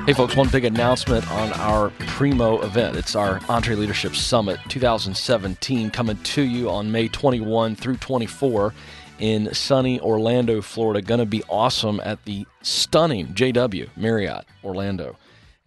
[0.05, 2.95] Hey, folks, one big announcement on our Primo event.
[2.95, 8.71] It's our EntreLeadership Summit 2017 coming to you on May 21 through 24
[9.19, 11.01] in sunny Orlando, Florida.
[11.01, 15.17] Going to be awesome at the stunning JW Marriott Orlando.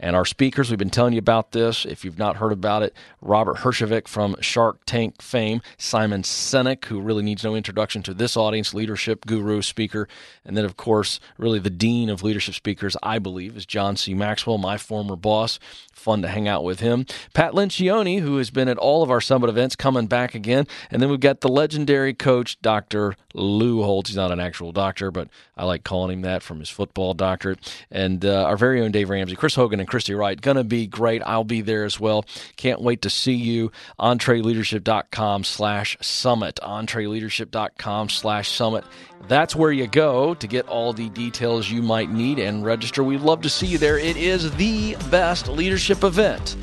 [0.01, 1.85] And our speakers, we've been telling you about this.
[1.85, 7.01] If you've not heard about it, Robert Herjavec from Shark Tank fame, Simon Sinek, who
[7.01, 10.09] really needs no introduction to this audience, leadership guru, speaker.
[10.45, 14.15] And then, of course, really the dean of leadership speakers, I believe, is John C.
[14.15, 15.59] Maxwell, my former boss.
[15.93, 17.05] Fun to hang out with him.
[17.35, 20.69] Pat Lencioni, who has been at all of our summit events, coming back again.
[20.93, 23.17] And then we've got the legendary coach, Dr.
[23.35, 24.11] Lou Holtz.
[24.11, 27.59] He's not an actual doctor, but I like calling him that from his football doctorate.
[27.91, 30.41] And uh, our very own Dave Ramsey, Chris Hogan, and Christy Wright.
[30.41, 31.23] Going to be great.
[31.25, 32.25] I'll be there as well.
[32.57, 33.73] Can't wait to see you.
[33.99, 36.59] EntreLeadership.com slash summit.
[36.63, 38.85] EntreLeadership.com slash summit.
[39.27, 43.03] That's where you go to get all the details you might need and register.
[43.03, 43.99] We'd love to see you there.
[43.99, 46.57] It is the best leadership event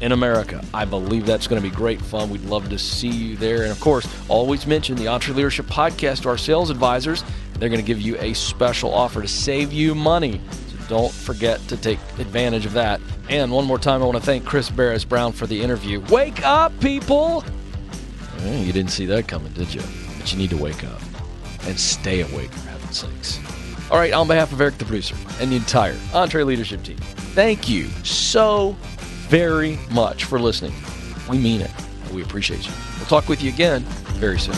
[0.00, 0.64] in America.
[0.72, 2.30] I believe that's going to be great fun.
[2.30, 3.62] We'd love to see you there.
[3.62, 7.24] And of course, always mention the EntreLeadership podcast to our sales advisors.
[7.58, 10.40] They're going to give you a special offer to save you money.
[10.88, 13.00] Don't forget to take advantage of that.
[13.30, 16.00] And one more time, I want to thank Chris Baréz-Brown for the interview.
[16.10, 17.44] Wake up, people!
[18.42, 19.80] You didn't see that coming, did you?
[20.18, 21.00] But you need to wake up
[21.62, 23.90] and stay awake, for heaven's sakes.
[23.90, 27.88] All right, on behalf of Eric the producer and the entire EntreLeadership team, thank you
[28.02, 28.76] so
[29.28, 30.74] very much for listening.
[31.28, 31.70] We mean it.
[32.12, 32.72] We appreciate you.
[32.98, 33.82] We'll talk with you again
[34.18, 34.54] very soon.